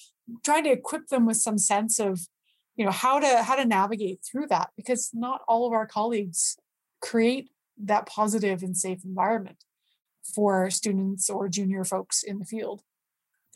[0.45, 2.21] trying to equip them with some sense of
[2.77, 6.59] you know how to how to navigate through that because not all of our colleagues
[7.01, 7.49] create
[7.83, 9.65] that positive and safe environment
[10.35, 12.83] for students or junior folks in the field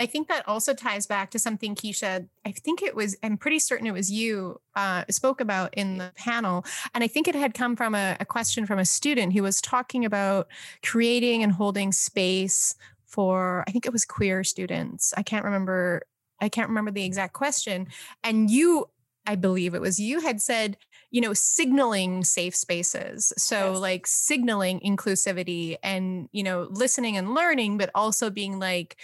[0.00, 3.58] I think that also ties back to something Kisha, I think it was, I'm pretty
[3.58, 6.64] certain it was you uh, spoke about in the panel.
[6.94, 9.60] And I think it had come from a, a question from a student who was
[9.60, 10.48] talking about
[10.84, 12.74] creating and holding space
[13.06, 15.12] for, I think it was queer students.
[15.16, 16.02] I can't remember
[16.40, 17.88] I can't remember the exact question.
[18.22, 18.88] And you,
[19.26, 20.76] I believe it was you, had said,
[21.10, 23.32] you know, signaling safe spaces.
[23.36, 23.80] So, yes.
[23.80, 28.96] like signaling inclusivity and, you know, listening and learning, but also being like,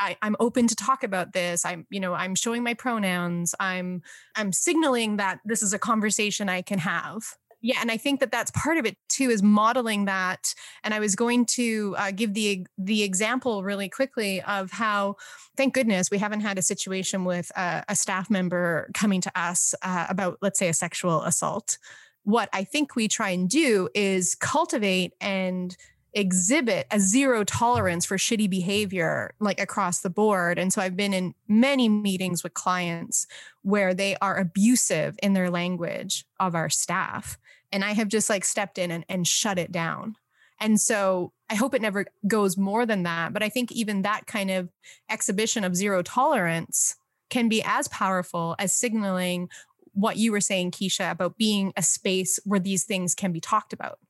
[0.00, 1.64] I, am open to talk about this.
[1.64, 3.54] I'm, you know, I'm showing my pronouns.
[3.60, 4.02] I'm,
[4.36, 7.22] I'm signaling that this is a conversation I can have
[7.60, 10.54] yeah and i think that that's part of it too is modeling that
[10.84, 15.16] and i was going to uh, give the the example really quickly of how
[15.56, 20.06] thank goodness we haven't had a situation with a staff member coming to us uh,
[20.08, 21.78] about let's say a sexual assault
[22.24, 25.76] what i think we try and do is cultivate and
[26.18, 30.58] exhibit a zero tolerance for shitty behavior like across the board.
[30.58, 33.26] And so i've been in many meetings with clients
[33.62, 37.38] where they are abusive in their language of our staff.
[37.70, 40.16] And i have just like stepped in and, and shut it down.
[40.60, 43.32] And so i hope it never goes more than that.
[43.32, 44.70] But i think even that kind of
[45.08, 46.96] exhibition of zero tolerance
[47.30, 49.48] can be as powerful as signaling
[49.92, 53.72] what you were saying kisha about being a space where these things can be talked
[53.72, 54.00] about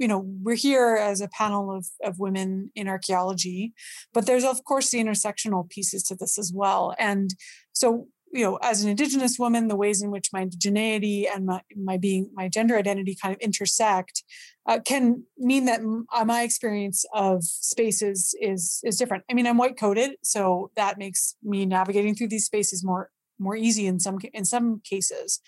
[0.00, 3.74] you know we're here as a panel of, of women in archaeology
[4.12, 6.94] but there's of course the intersectional pieces to this as well.
[6.98, 7.34] And
[7.72, 11.60] so you know as an indigenous woman the ways in which my indigeneity and my,
[11.76, 14.22] my being my gender identity kind of intersect
[14.66, 15.80] uh, can mean that
[16.14, 19.24] uh, my experience of spaces is is different.
[19.30, 23.56] I mean i'm white coded so that makes me navigating through these spaces more more
[23.56, 25.40] easy in some in some cases.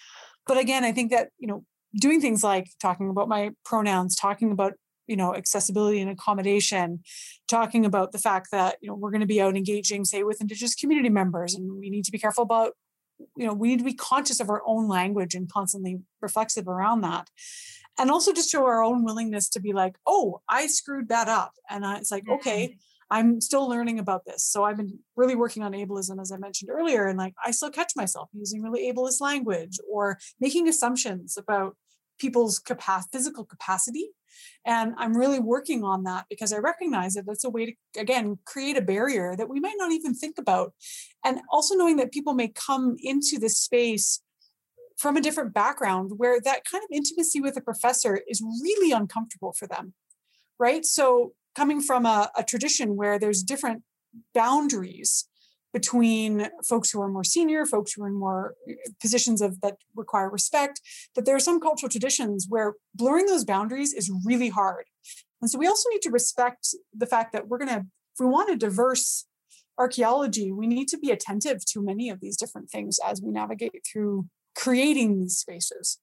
[0.46, 1.64] But again i think that you know
[1.94, 4.74] doing things like talking about my pronouns, talking about
[5.06, 7.00] you know accessibility and accommodation
[7.48, 10.40] talking about the fact that you know we're going to be out engaging say with
[10.40, 12.72] indigenous community members and we need to be careful about
[13.36, 17.02] you know we need to be conscious of our own language and constantly reflexive around
[17.02, 17.28] that.
[17.98, 21.52] And also just show our own willingness to be like oh i screwed that up.
[21.68, 22.78] And I, it's like okay mm-hmm.
[23.10, 24.44] i'm still learning about this.
[24.44, 27.70] So i've been really working on ableism as i mentioned earlier and like i still
[27.70, 31.76] catch myself using really ableist language or making assumptions about
[32.22, 32.62] people's
[33.10, 34.10] physical capacity.
[34.64, 38.38] And I'm really working on that because I recognize that that's a way to, again,
[38.46, 40.72] create a barrier that we might not even think about.
[41.24, 44.22] And also knowing that people may come into this space
[44.96, 49.52] from a different background where that kind of intimacy with a professor is really uncomfortable
[49.52, 49.94] for them.
[50.60, 50.84] Right.
[50.84, 53.82] So coming from a, a tradition where there's different
[54.32, 55.26] boundaries
[55.72, 59.76] between folks who are more senior, folks who are in more eh, positions of that
[59.96, 60.80] require respect,
[61.14, 64.84] that there are some cultural traditions where blurring those boundaries is really hard.
[65.40, 68.26] And so we also need to respect the fact that we're going to, if we
[68.26, 69.26] want a diverse
[69.78, 73.82] archaeology, we need to be attentive to many of these different things as we navigate
[73.90, 75.98] through creating these spaces.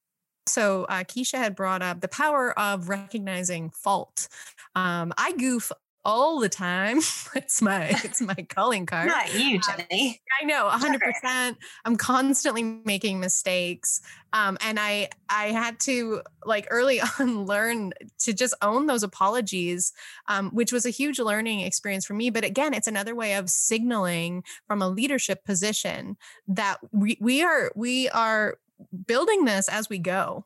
[0.47, 4.27] So uh, Kisha had brought up the power of recognizing fault.
[4.75, 5.71] Um, I goof
[6.05, 6.97] all the time.
[7.35, 9.07] it's my it's my calling card.
[9.07, 10.21] Not you, Jenny.
[10.41, 11.57] I know, hundred percent.
[11.85, 14.01] I'm constantly making mistakes,
[14.33, 19.93] um, and I I had to like early on learn to just own those apologies,
[20.27, 22.29] um, which was a huge learning experience for me.
[22.29, 27.71] But again, it's another way of signaling from a leadership position that we we are
[27.75, 28.57] we are
[29.05, 30.45] building this as we go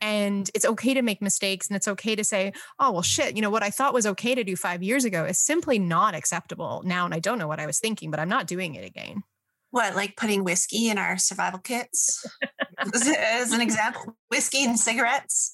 [0.00, 3.42] and it's okay to make mistakes and it's okay to say, oh, well, shit, you
[3.42, 6.82] know, what I thought was okay to do five years ago is simply not acceptable
[6.84, 7.04] now.
[7.04, 9.22] And I don't know what I was thinking, but I'm not doing it again.
[9.70, 12.26] What, like putting whiskey in our survival kits?
[12.78, 15.52] As an example, whiskey and cigarettes?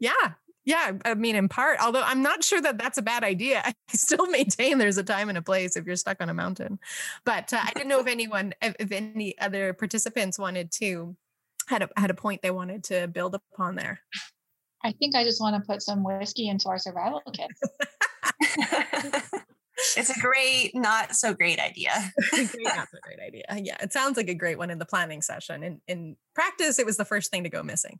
[0.00, 0.32] yeah.
[0.64, 3.72] Yeah, I mean, in part, although I'm not sure that that's a bad idea, I
[3.88, 6.78] still maintain there's a time and a place if you're stuck on a mountain.
[7.24, 11.16] But uh, I didn't know if anyone, if, if any other participants wanted to
[11.68, 14.00] had a had a point they wanted to build upon there.
[14.84, 17.48] I think I just want to put some whiskey into our survival kit.
[19.96, 21.92] it's a great, not so great idea.
[22.30, 23.44] great, not so great idea.
[23.56, 25.62] Yeah, it sounds like a great one in the planning session.
[25.62, 27.98] In in practice, it was the first thing to go missing.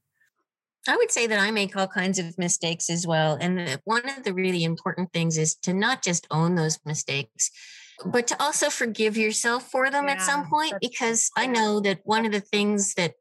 [0.86, 3.36] I would say that I make all kinds of mistakes as well.
[3.38, 7.50] And one of the really important things is to not just own those mistakes,
[8.06, 10.74] but to also forgive yourself for them yeah, at some point.
[10.80, 13.14] Because I know that one of the things that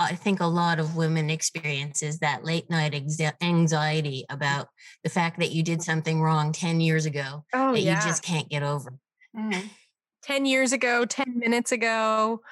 [0.00, 2.94] I think a lot of women experience is that late night
[3.40, 4.68] anxiety about
[5.04, 8.02] the fact that you did something wrong 10 years ago oh, that yeah.
[8.02, 8.94] you just can't get over.
[9.36, 9.68] Mm.
[10.22, 12.42] 10 years ago, 10 minutes ago.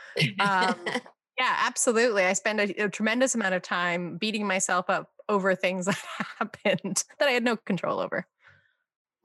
[0.40, 0.74] Um,
[1.38, 2.24] yeah, absolutely.
[2.24, 5.98] I spend a, a, tremendous amount of time beating myself up over things that
[6.38, 8.26] happened that I had no control over.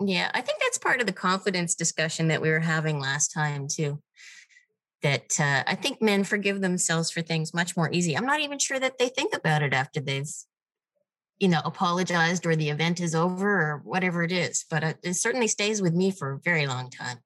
[0.03, 3.67] Yeah, I think that's part of the confidence discussion that we were having last time,
[3.67, 3.99] too
[5.03, 8.17] that uh, I think men forgive themselves for things much more easy.
[8.17, 10.29] I'm not even sure that they think about it after they've,
[11.39, 14.65] you know, apologized or the event is over or whatever it is.
[14.69, 17.19] But it, it certainly stays with me for a very long time.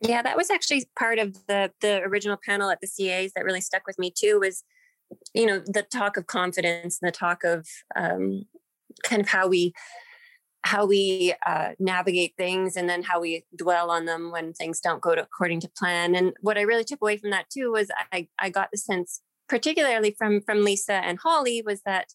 [0.00, 3.60] Yeah, that was actually part of the the original panel at the CAs that really
[3.60, 4.40] stuck with me too.
[4.40, 4.64] Was
[5.34, 8.46] you know the talk of confidence and the talk of um,
[9.04, 9.74] kind of how we
[10.62, 15.00] how we uh, navigate things and then how we dwell on them when things don't
[15.00, 16.14] go to, according to plan.
[16.14, 19.20] And what I really took away from that too was I, I got the sense,
[19.48, 22.08] particularly from from Lisa and Holly, was that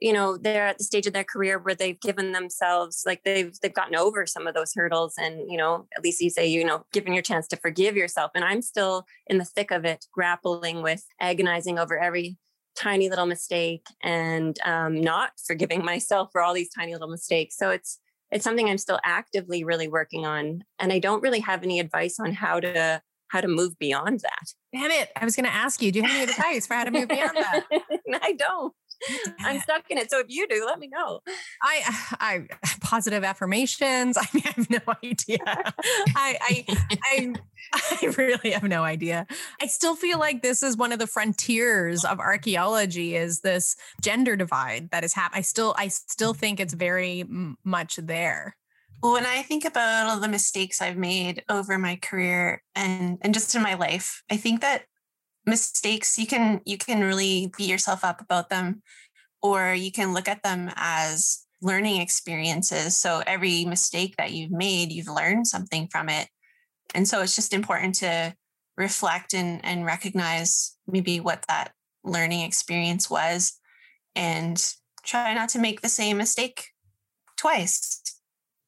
[0.00, 3.54] you know they're at the stage of their career where they've given themselves like they've
[3.60, 6.64] they've gotten over some of those hurdles and you know at least you say you
[6.64, 10.06] know given your chance to forgive yourself and i'm still in the thick of it
[10.12, 12.36] grappling with agonizing over every
[12.76, 17.56] tiny little mistake and um, not forgiving myself for all these tiny little mistakes.
[17.56, 17.98] So it's
[18.30, 22.18] it's something I'm still actively really working on, and I don't really have any advice
[22.18, 24.52] on how to how to move beyond that.
[24.72, 25.10] Damn it!
[25.16, 25.92] I was going to ask you.
[25.92, 27.64] Do you have any advice for how to move beyond that?
[28.22, 28.74] I don't.
[29.40, 30.10] I'm stuck in it.
[30.10, 31.20] So if you do, let me know.
[31.62, 31.82] I,
[32.20, 32.46] I
[32.84, 34.16] positive affirmations.
[34.20, 35.38] I mean, I have no idea.
[35.46, 36.64] I, I,
[37.02, 37.34] I,
[37.72, 39.26] I really have no idea.
[39.60, 44.36] I still feel like this is one of the frontiers of archaeology is this gender
[44.36, 45.38] divide that is happening.
[45.38, 47.24] I still, I still think it's very
[47.64, 48.56] much there.
[49.00, 53.54] When I think about all the mistakes I've made over my career and and just
[53.54, 54.84] in my life, I think that
[55.44, 58.82] mistakes you can you can really beat yourself up about them
[59.42, 64.92] or you can look at them as learning experiences so every mistake that you've made
[64.92, 66.28] you've learned something from it
[66.94, 68.34] and so it's just important to
[68.76, 71.72] reflect and, and recognize maybe what that
[72.04, 73.58] learning experience was
[74.14, 76.68] and try not to make the same mistake
[77.36, 78.02] twice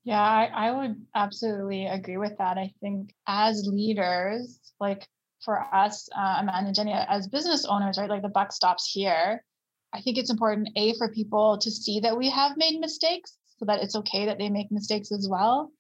[0.05, 5.07] yeah I, I would absolutely agree with that i think as leaders like
[5.47, 8.11] for us, uh, Amanda and Jenny, as business owners, right?
[8.11, 9.43] Like the buck stops here.
[9.97, 13.65] I think it's important, A, for people to see that we have made mistakes so
[13.65, 15.73] that it's okay that they make mistakes as well.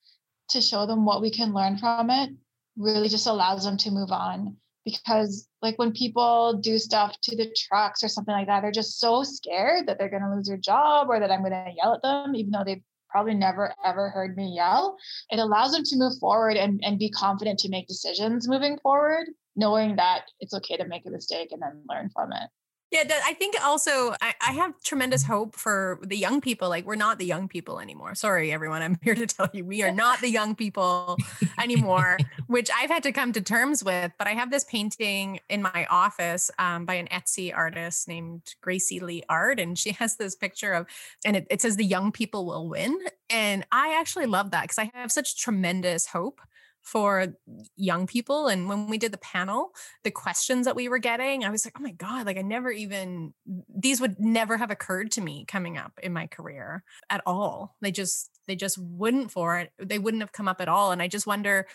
[0.50, 2.30] To show them what we can learn from it
[2.76, 4.56] really just allows them to move on.
[4.84, 9.00] Because, like, when people do stuff to the trucks or something like that, they're just
[9.00, 11.94] so scared that they're going to lose their job or that I'm going to yell
[11.94, 14.96] at them, even though they've probably never ever heard me yell.
[15.30, 19.26] It allows them to move forward and, and be confident to make decisions moving forward
[19.56, 22.50] knowing that it's okay to make a mistake and then learn from it.
[22.92, 26.68] Yeah, I think also I, I, have tremendous hope for the young people.
[26.68, 28.14] Like we're not the young people anymore.
[28.14, 28.80] Sorry, everyone.
[28.80, 31.16] I'm here to tell you we are not the young people
[31.60, 34.12] anymore, which I've had to come to terms with.
[34.18, 39.00] But I have this painting in my office um, by an Etsy artist named Gracie
[39.00, 40.86] Lee Art, and she has this picture of,
[41.24, 42.96] and it, it says the young people will win.
[43.28, 46.40] And I actually love that because I have such tremendous hope
[46.86, 47.34] for
[47.74, 48.46] young people.
[48.46, 49.72] And when we did the panel,
[50.04, 52.70] the questions that we were getting, I was like, oh my God, like I never
[52.70, 53.34] even,
[53.68, 57.74] these would never have occurred to me coming up in my career at all.
[57.82, 59.72] They just, they just wouldn't for it.
[59.80, 60.92] They wouldn't have come up at all.
[60.92, 61.66] And I just wonder,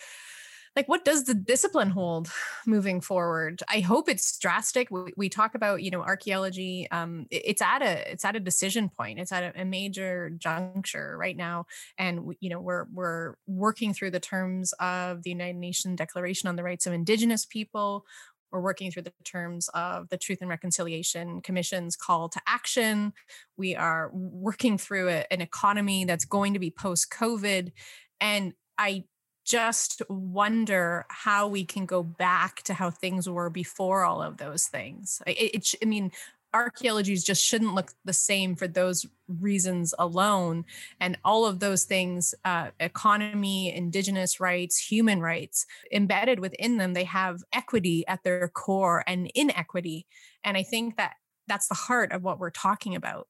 [0.74, 2.30] like what does the discipline hold
[2.66, 3.62] moving forward?
[3.68, 4.90] I hope it's drastic.
[4.90, 8.40] We, we talk about you know archaeology um, it, it's at a it's at a
[8.40, 9.18] decision point.
[9.18, 11.66] It's at a, a major juncture right now.
[11.98, 16.48] And we, you know we're we're working through the terms of the united nations declaration
[16.48, 18.04] on the rights of indigenous people.
[18.50, 23.14] We're working through the terms of the Truth and Reconciliation Commission's call to action.
[23.56, 27.72] We are working through a, an economy that's going to be post COVID.
[28.20, 29.04] And I
[29.52, 34.64] just wonder how we can go back to how things were before all of those
[34.64, 35.20] things.
[35.26, 36.10] It, it, I mean,
[36.54, 40.64] archaeologies just shouldn't look the same for those reasons alone.
[41.00, 47.04] And all of those things uh, economy, indigenous rights, human rights embedded within them, they
[47.04, 50.06] have equity at their core and inequity.
[50.42, 53.28] And I think that that's the heart of what we're talking about.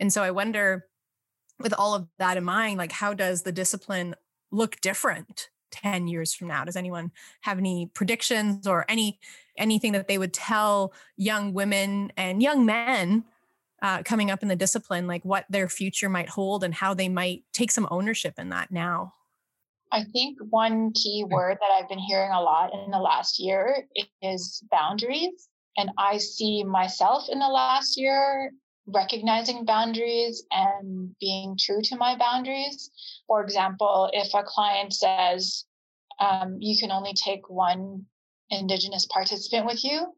[0.00, 0.86] And so I wonder,
[1.60, 4.14] with all of that in mind, like how does the discipline
[4.50, 6.64] look different 10 years from now?
[6.64, 7.12] Does anyone
[7.42, 9.18] have any predictions or any
[9.56, 13.24] anything that they would tell young women and young men
[13.82, 17.08] uh, coming up in the discipline like what their future might hold and how they
[17.08, 19.14] might take some ownership in that now?
[19.90, 23.86] I think one key word that i've been hearing a lot in the last year
[24.20, 25.48] is boundaries
[25.78, 28.52] and i see myself in the last year
[28.88, 32.90] recognizing boundaries and being true to my boundaries.
[33.26, 35.64] For example, if a client says,
[36.18, 38.06] um, you can only take one
[38.50, 40.14] Indigenous participant with you,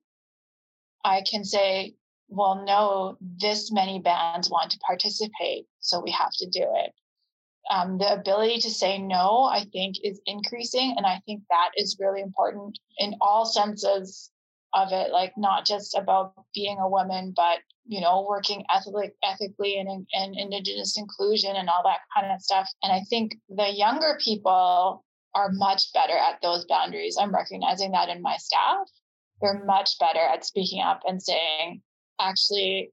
[1.05, 1.95] I can say,
[2.29, 6.93] well, no, this many bands want to participate, so we have to do it.
[7.71, 10.95] Um, the ability to say no, I think, is increasing.
[10.97, 14.31] And I think that is really important in all senses
[14.73, 19.79] of it, like not just about being a woman, but you know, working ethically, ethically
[19.79, 22.69] and, and indigenous inclusion and all that kind of stuff.
[22.83, 25.05] And I think the younger people
[25.35, 27.17] are much better at those boundaries.
[27.21, 28.87] I'm recognizing that in my staff.
[29.41, 31.83] They're much better at speaking up and saying,
[32.21, 32.93] actually,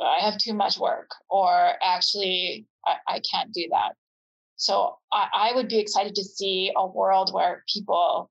[0.00, 3.94] I have too much work, or actually, I, I can't do that.
[4.56, 8.30] So I, I would be excited to see a world where people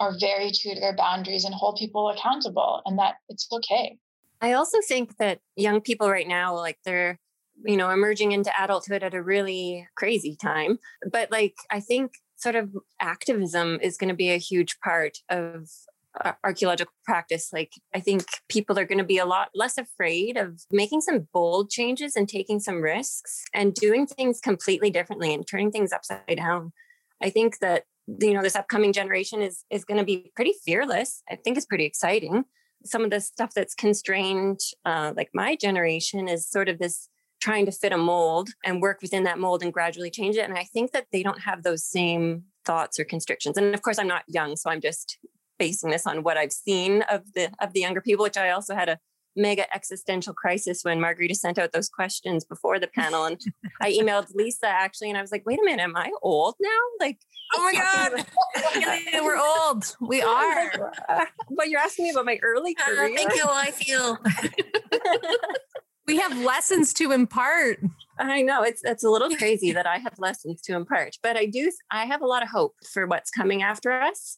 [0.00, 3.98] are very true to their boundaries and hold people accountable and that it's okay.
[4.40, 7.18] I also think that young people right now, like they're,
[7.64, 10.78] you know, emerging into adulthood at a really crazy time.
[11.12, 15.68] But like, I think sort of activism is going to be a huge part of
[16.42, 17.50] archaeological practice.
[17.52, 21.28] Like, I think people are going to be a lot less afraid of making some
[21.32, 26.36] bold changes and taking some risks and doing things completely differently and turning things upside
[26.38, 26.72] down.
[27.22, 31.22] I think that you know this upcoming generation is is going to be pretty fearless.
[31.30, 32.44] I think it's pretty exciting
[32.84, 37.08] some of the stuff that's constrained, uh, like my generation, is sort of this
[37.40, 40.48] trying to fit a mold and work within that mold and gradually change it.
[40.48, 43.56] And I think that they don't have those same thoughts or constrictions.
[43.56, 45.18] And of course, I'm not young, so I'm just
[45.58, 48.74] basing this on what I've seen of the of the younger people, which I also
[48.74, 48.98] had a
[49.36, 53.24] mega existential crisis when Margarita sent out those questions before the panel.
[53.24, 53.40] And
[53.80, 56.80] I emailed Lisa actually, and I was like, wait a minute, am I old now?
[56.98, 57.18] Like,
[57.54, 57.72] oh my
[59.12, 59.96] God, we're old.
[60.00, 60.92] We are.
[61.56, 63.14] but you're asking me about my early career.
[63.14, 64.18] Think how I feel.
[66.06, 67.80] we have lessons to impart.
[68.18, 71.46] I know it's it's a little crazy that I have lessons to impart, but I
[71.46, 74.36] do I have a lot of hope for what's coming after us.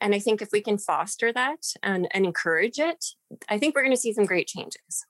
[0.00, 3.04] And I think if we can foster that and, and encourage it,
[3.48, 5.06] I think we're going to see some great changes.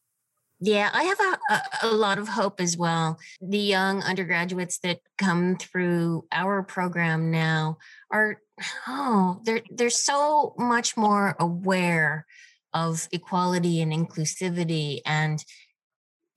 [0.59, 3.18] Yeah, I have a, a, a, lot of hope as well.
[3.43, 7.76] The young undergraduates that come through our program now
[8.11, 8.41] are,
[8.89, 12.24] oh, they're, they're so much more aware
[12.72, 15.01] of equality and inclusivity.
[15.05, 15.45] And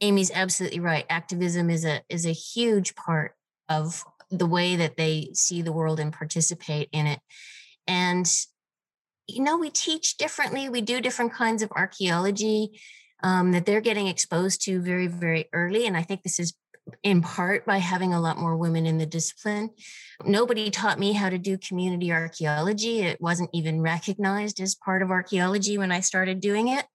[0.01, 1.05] Amy's absolutely right.
[1.09, 3.35] Activism is a, is a huge part
[3.69, 7.19] of the way that they see the world and participate in it.
[7.89, 8.31] And,
[9.27, 12.79] you know, we teach differently, we do different kinds of archaeology
[13.23, 15.87] um, that they're getting exposed to very, very early.
[15.87, 16.53] And I think this is
[17.03, 19.71] in part by having a lot more women in the discipline.
[20.23, 23.01] Nobody taught me how to do community archaeology.
[23.01, 26.85] It wasn't even recognized as part of archaeology when I started doing it.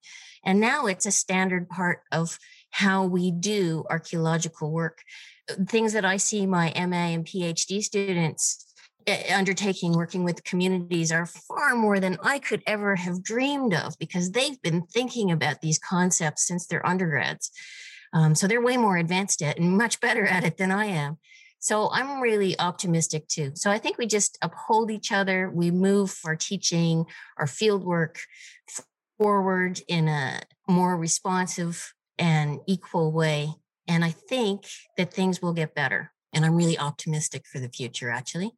[0.44, 2.38] And now it's a standard part of
[2.70, 5.02] how we do archaeological work.
[5.66, 8.64] Things that I see my MA and PhD students
[9.30, 14.30] undertaking working with communities are far more than I could ever have dreamed of because
[14.30, 17.50] they've been thinking about these concepts since they're undergrads.
[18.12, 21.18] Um, so they're way more advanced at and much better at it than I am.
[21.58, 23.52] So I'm really optimistic too.
[23.54, 25.50] So I think we just uphold each other.
[25.52, 27.06] We move our teaching,
[27.38, 28.20] our field work
[29.18, 33.54] forward in a more responsive and equal way.
[33.88, 36.12] And I think that things will get better.
[36.32, 38.52] And I'm really optimistic for the future, actually.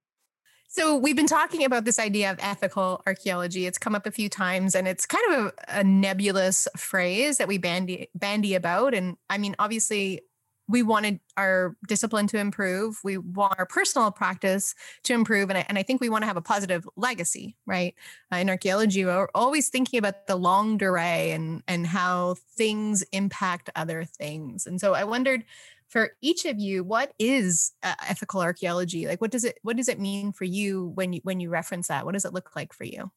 [0.77, 3.65] So we've been talking about this idea of ethical archaeology.
[3.65, 7.49] It's come up a few times and it's kind of a, a nebulous phrase that
[7.49, 8.93] we bandy bandy about.
[8.93, 10.21] And I mean, obviously
[10.69, 12.99] we wanted our discipline to improve.
[13.03, 14.75] We want our personal practice
[15.05, 15.49] to improve.
[15.49, 17.95] And I, and I think we want to have a positive legacy, right?
[18.31, 23.71] Uh, in archaeology, we're always thinking about the longue durée and, and how things impact
[23.77, 24.67] other things.
[24.67, 25.45] And so I wondered
[25.89, 29.07] for each of you, what is uh, ethical archaeology?
[29.07, 31.89] Like, what does it, what does it mean for you when you, when you reference
[31.89, 32.05] that?
[32.05, 33.11] What does it look like for you?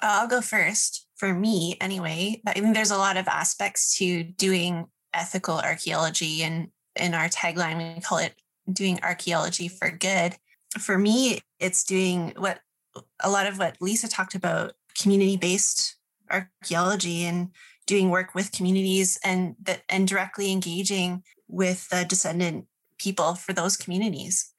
[0.00, 1.06] I'll go first.
[1.16, 6.68] For me, anyway, I mean, there's a lot of aspects to doing ethical archaeology and
[6.96, 8.34] in our tagline we call it
[8.70, 10.34] doing archaeology for good
[10.78, 12.60] for me it's doing what
[13.20, 15.96] a lot of what lisa talked about community based
[16.30, 17.48] archaeology and
[17.86, 22.66] doing work with communities and that and directly engaging with the descendant
[22.98, 24.52] people for those communities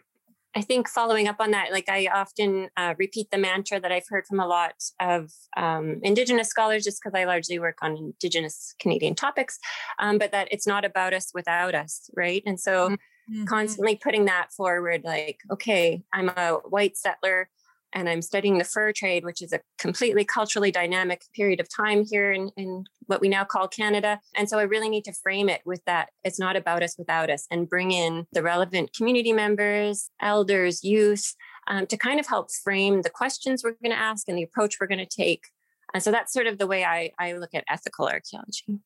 [0.56, 4.08] I think following up on that, like I often uh, repeat the mantra that I've
[4.10, 8.74] heard from a lot of um, Indigenous scholars, just because I largely work on Indigenous
[8.80, 9.60] Canadian topics,
[10.00, 12.42] um, but that it's not about us without us, right?
[12.48, 13.46] And so mm-hmm.
[13.46, 17.50] constantly putting that forward, like, okay, I'm a white settler
[17.94, 22.06] and I'm studying the fur trade, which is a completely culturally dynamic period of time
[22.10, 24.20] here in, in what we now call Canada.
[24.36, 27.30] And so I really need to frame it with that it's not about us without
[27.30, 31.36] us and bring in the relevant community members, elders, youth
[31.68, 34.78] um, to kind of help frame the questions we're going to ask and the approach
[34.80, 35.46] we're going to take.
[35.94, 38.80] And so that's sort of the way I, I look at ethical archaeology.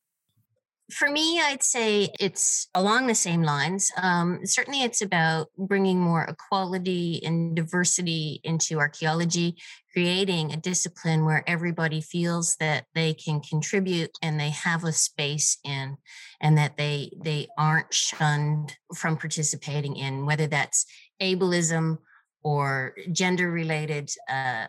[0.93, 3.91] For me, I'd say it's along the same lines.
[3.97, 9.55] Um, certainly, it's about bringing more equality and diversity into archaeology,
[9.91, 15.57] creating a discipline where everybody feels that they can contribute and they have a space
[15.63, 15.97] in,
[16.41, 20.85] and that they they aren't shunned from participating in, whether that's
[21.21, 21.97] ableism
[22.43, 24.11] or gender related.
[24.29, 24.67] Uh,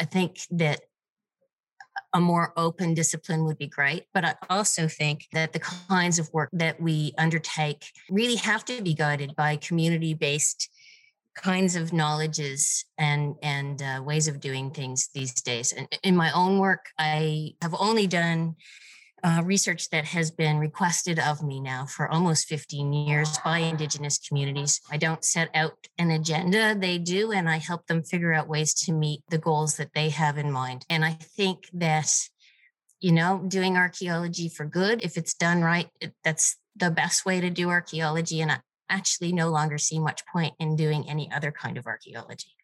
[0.00, 0.80] I think that
[2.14, 4.04] a more open discipline would be great.
[4.14, 8.80] But I also think that the kinds of work that we undertake really have to
[8.80, 10.70] be guided by community based
[11.34, 16.30] kinds of knowledges and and uh, ways of doing things these days and in my
[16.30, 18.54] own work i have only done
[19.24, 24.18] uh, research that has been requested of me now for almost 15 years by Indigenous
[24.18, 24.82] communities.
[24.90, 28.74] I don't set out an agenda, they do, and I help them figure out ways
[28.84, 30.84] to meet the goals that they have in mind.
[30.90, 32.12] And I think that,
[33.00, 35.88] you know, doing archaeology for good, if it's done right,
[36.22, 38.42] that's the best way to do archaeology.
[38.42, 38.60] And I
[38.90, 42.54] actually no longer see much point in doing any other kind of archaeology.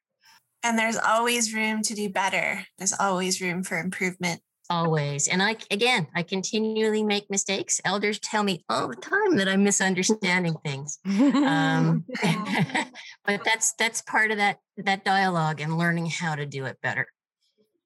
[0.62, 2.66] And there's always room to do better.
[2.76, 5.28] There's always room for improvement always.
[5.28, 7.80] And I, again, I continually make mistakes.
[7.84, 10.98] Elders tell me all the time that I'm misunderstanding things.
[11.04, 12.04] Um,
[13.26, 17.08] but that's, that's part of that, that dialogue and learning how to do it better.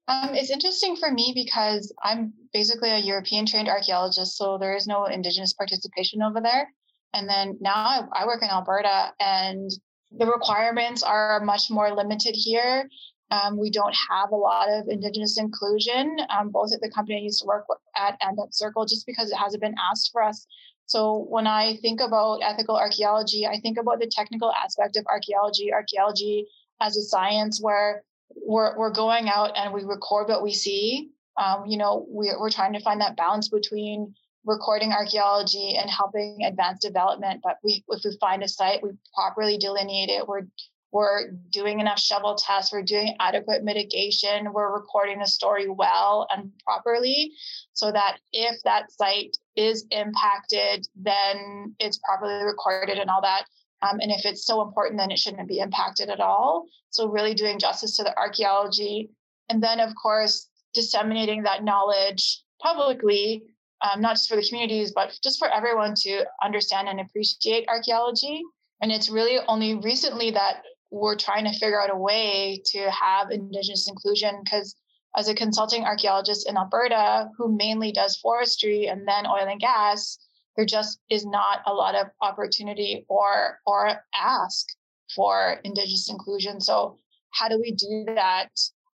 [0.07, 4.85] Um, it's interesting for me because I'm basically a European trained archaeologist, so there is
[4.85, 6.71] no Indigenous participation over there.
[7.13, 9.71] And then now I, I work in Alberta, and
[10.11, 12.87] the requirements are much more limited here.
[13.31, 17.21] Um, we don't have a lot of Indigenous inclusion, um, both at the company I
[17.21, 17.65] used to work
[17.97, 20.45] at and at Circle, just because it hasn't been asked for us.
[20.85, 25.73] So when I think about ethical archaeology, I think about the technical aspect of archaeology,
[25.73, 26.45] archaeology
[26.79, 28.03] as a science where
[28.35, 31.09] we're, we're going out and we record what we see.
[31.37, 34.13] Um, you know, we're, we're trying to find that balance between
[34.45, 37.41] recording archaeology and helping advance development.
[37.43, 40.27] But we, if we find a site, we properly delineate it.
[40.27, 40.43] We're
[40.91, 46.51] we're doing enough shovel tests, we're doing adequate mitigation, we're recording the story well and
[46.63, 47.33] properly
[47.73, 53.45] so that if that site is impacted, then it's properly recorded and all that.
[53.81, 56.65] Um, and if it's so important, then it shouldn't be impacted at all.
[56.89, 59.09] So, really doing justice to the archaeology.
[59.49, 63.43] And then, of course, disseminating that knowledge publicly,
[63.81, 68.41] um, not just for the communities, but just for everyone to understand and appreciate archaeology.
[68.81, 70.63] And it's really only recently that
[70.95, 74.75] we're trying to figure out a way to have Indigenous inclusion because
[75.17, 80.17] as a consulting archaeologist in Alberta who mainly does forestry and then oil and gas,
[80.55, 84.67] there just is not a lot of opportunity or or ask
[85.13, 86.61] for Indigenous inclusion.
[86.61, 86.97] So
[87.31, 88.49] how do we do that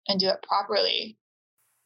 [0.07, 1.17] and do it properly?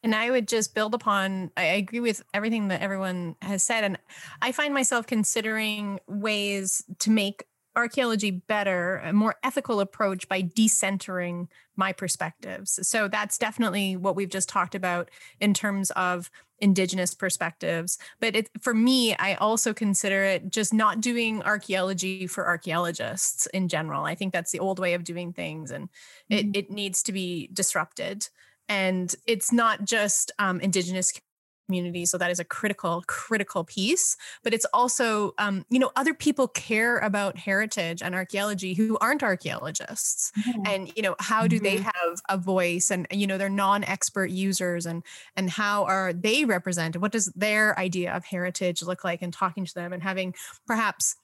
[0.03, 3.83] And I would just build upon, I agree with everything that everyone has said.
[3.83, 3.97] And
[4.41, 11.47] I find myself considering ways to make archaeology better, a more ethical approach by decentering
[11.75, 12.79] my perspectives.
[12.87, 16.29] So that's definitely what we've just talked about in terms of
[16.59, 17.97] indigenous perspectives.
[18.19, 23.67] But it, for me, I also consider it just not doing archaeology for archaeologists in
[23.67, 24.05] general.
[24.05, 25.89] I think that's the old way of doing things and
[26.31, 26.49] mm-hmm.
[26.49, 28.27] it, it needs to be disrupted.
[28.69, 31.11] And it's not just um, indigenous
[31.71, 32.05] community.
[32.05, 34.17] So that is a critical, critical piece.
[34.43, 39.23] But it's also, um, you know, other people care about heritage and archaeology who aren't
[39.23, 40.33] archaeologists.
[40.37, 40.61] Mm-hmm.
[40.65, 41.63] And, you know, how do mm-hmm.
[41.63, 45.01] they have a voice and, you know, they're non-expert users and
[45.37, 47.01] and how are they represented?
[47.01, 50.35] What does their idea of heritage look like and talking to them and having
[50.67, 51.15] perhaps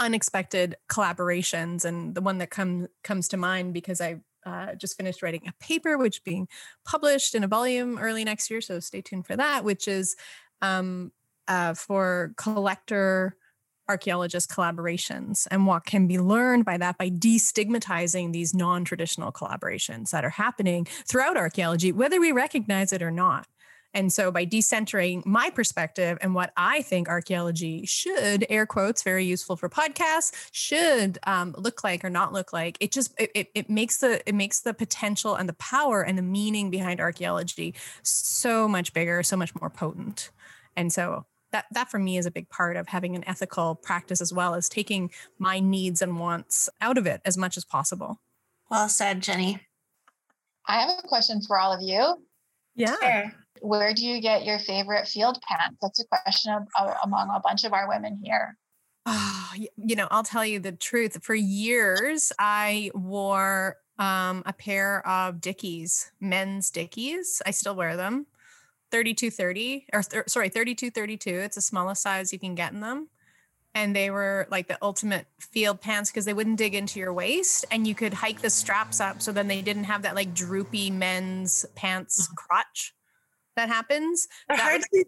[0.00, 5.22] unexpected collaborations and the one that comes comes to mind because I uh, just finished
[5.22, 6.48] writing a paper, which being
[6.84, 8.60] published in a volume early next year.
[8.60, 10.16] So stay tuned for that, which is
[10.62, 11.12] um,
[11.48, 13.36] uh, for collector
[13.88, 20.24] archaeologist collaborations and what can be learned by that by destigmatizing these non-traditional collaborations that
[20.24, 23.46] are happening throughout archaeology whether we recognize it or not
[23.94, 29.24] and so by decentering my perspective and what I think archaeology should, air quotes, very
[29.24, 33.70] useful for podcasts, should um, look like or not look like, it just it, it
[33.70, 38.66] makes the it makes the potential and the power and the meaning behind archaeology so
[38.66, 40.30] much bigger, so much more potent.
[40.76, 44.20] And so that that for me is a big part of having an ethical practice
[44.20, 48.20] as well as taking my needs and wants out of it as much as possible.
[48.70, 49.60] Well said, Jenny.
[50.66, 52.16] I have a question for all of you.
[52.74, 52.96] Yeah.
[53.00, 55.78] Sure where do you get your favorite field pants?
[55.80, 58.56] That's a question of, uh, among a bunch of our women here.
[59.56, 61.22] Oh, you know, I'll tell you the truth.
[61.22, 67.40] For years, I wore um, a pair of Dickies, men's Dickies.
[67.46, 68.26] I still wear them.
[68.90, 73.08] 3230 or th- sorry 3232 it's the smallest size you can get in them
[73.74, 77.64] and they were like the ultimate field pants because they wouldn't dig into your waist
[77.72, 80.90] and you could hike the straps up so then they didn't have that like droopy
[80.90, 82.36] men's pants mm.
[82.36, 82.93] crotch
[83.56, 84.28] that happens.
[84.48, 85.04] They're, that hard, to,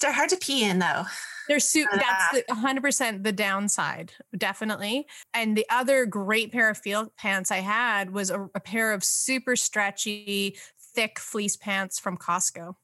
[0.00, 1.04] they're hard to pee in though.
[1.48, 5.06] They're su- uh, that's the, 100% the downside, definitely.
[5.34, 9.02] And the other great pair of field pants I had was a, a pair of
[9.02, 10.56] super stretchy,
[10.94, 12.76] thick fleece pants from Costco.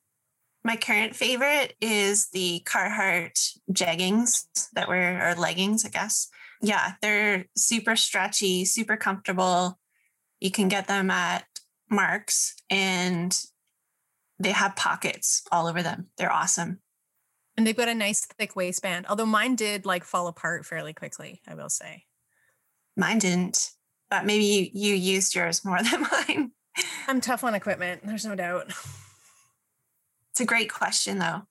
[0.65, 6.29] My current favorite is the Carhartt jeggings that were, or leggings, I guess.
[6.61, 9.79] Yeah, they're super stretchy, super comfortable.
[10.41, 11.45] You can get them at
[11.89, 13.33] Mark's and
[14.39, 16.09] they have pockets all over them.
[16.19, 16.81] They're awesome.
[17.57, 19.07] And they've got a nice thick waistband.
[19.09, 22.05] Although mine did like fall apart fairly quickly, I will say.
[22.97, 23.71] Mine didn't,
[24.11, 26.53] but maybe you, you used yours more than mine.
[27.09, 28.03] I'm tough on equipment.
[28.05, 28.73] There's no doubt.
[30.33, 31.43] It's a great question, though.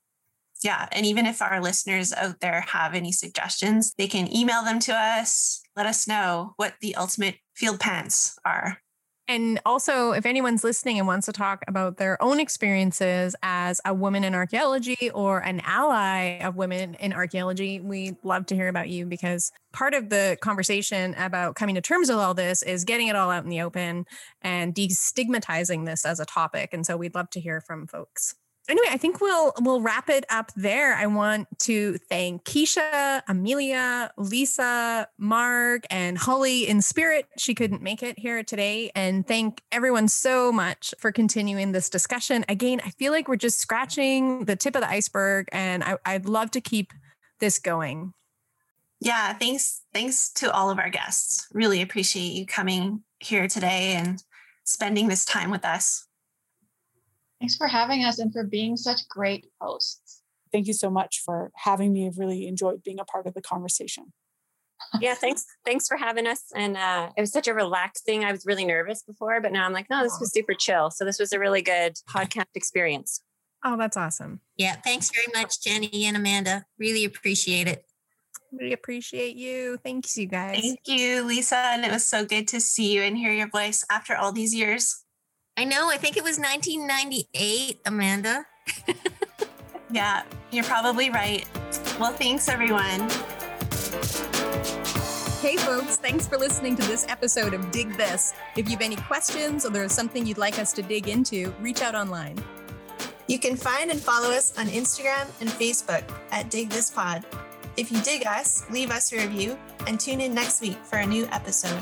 [0.63, 0.87] Yeah.
[0.91, 4.93] And even if our listeners out there have any suggestions, they can email them to
[4.93, 5.61] us.
[5.75, 8.79] Let us know what the ultimate field pants are.
[9.27, 13.91] And also, if anyone's listening and wants to talk about their own experiences as a
[13.91, 18.87] woman in archaeology or an ally of women in archaeology, we'd love to hear about
[18.89, 23.07] you because part of the conversation about coming to terms with all this is getting
[23.07, 24.05] it all out in the open
[24.43, 26.69] and destigmatizing this as a topic.
[26.71, 28.35] And so we'd love to hear from folks
[28.69, 30.95] anyway, I think we'll we'll wrap it up there.
[30.95, 37.27] I want to thank Kisha, Amelia, Lisa, Marg, and Holly in spirit.
[37.37, 38.91] She couldn't make it here today.
[38.95, 42.45] And thank everyone so much for continuing this discussion.
[42.49, 46.25] Again, I feel like we're just scratching the tip of the iceberg, and I, I'd
[46.25, 46.93] love to keep
[47.39, 48.13] this going.
[48.99, 49.81] Yeah, thanks.
[49.93, 51.47] Thanks to all of our guests.
[51.53, 54.23] Really appreciate you coming here today and
[54.63, 56.04] spending this time with us.
[57.45, 60.23] Thanks for having us and for being such great hosts.
[60.51, 62.07] Thank you so much for having me.
[62.07, 64.13] I've really enjoyed being a part of the conversation.
[64.99, 65.45] yeah, thanks.
[65.63, 66.41] Thanks for having us.
[66.55, 68.25] And uh, it was such a relaxing.
[68.25, 70.89] I was really nervous before, but now I'm like, no, this was super chill.
[70.89, 73.21] So this was a really good podcast experience.
[73.63, 74.39] Oh, that's awesome.
[74.57, 76.65] Yeah, thanks very much, Jenny and Amanda.
[76.79, 77.85] Really appreciate it.
[78.51, 79.77] Really appreciate you.
[79.83, 80.61] Thanks, you guys.
[80.61, 81.57] Thank you, Lisa.
[81.57, 84.55] And it was so good to see you and hear your voice after all these
[84.55, 85.04] years.
[85.57, 85.89] I know.
[85.89, 88.45] I think it was 1998, Amanda.
[89.91, 91.47] yeah, you're probably right.
[91.97, 93.09] Well, thanks, everyone.
[95.39, 98.33] Hey, folks, thanks for listening to this episode of Dig This.
[98.57, 101.81] If you have any questions or there's something you'd like us to dig into, reach
[101.81, 102.43] out online.
[103.27, 107.23] You can find and follow us on Instagram and Facebook at Dig This Pod.
[107.77, 109.57] If you dig us, leave us a review
[109.87, 111.81] and tune in next week for a new episode.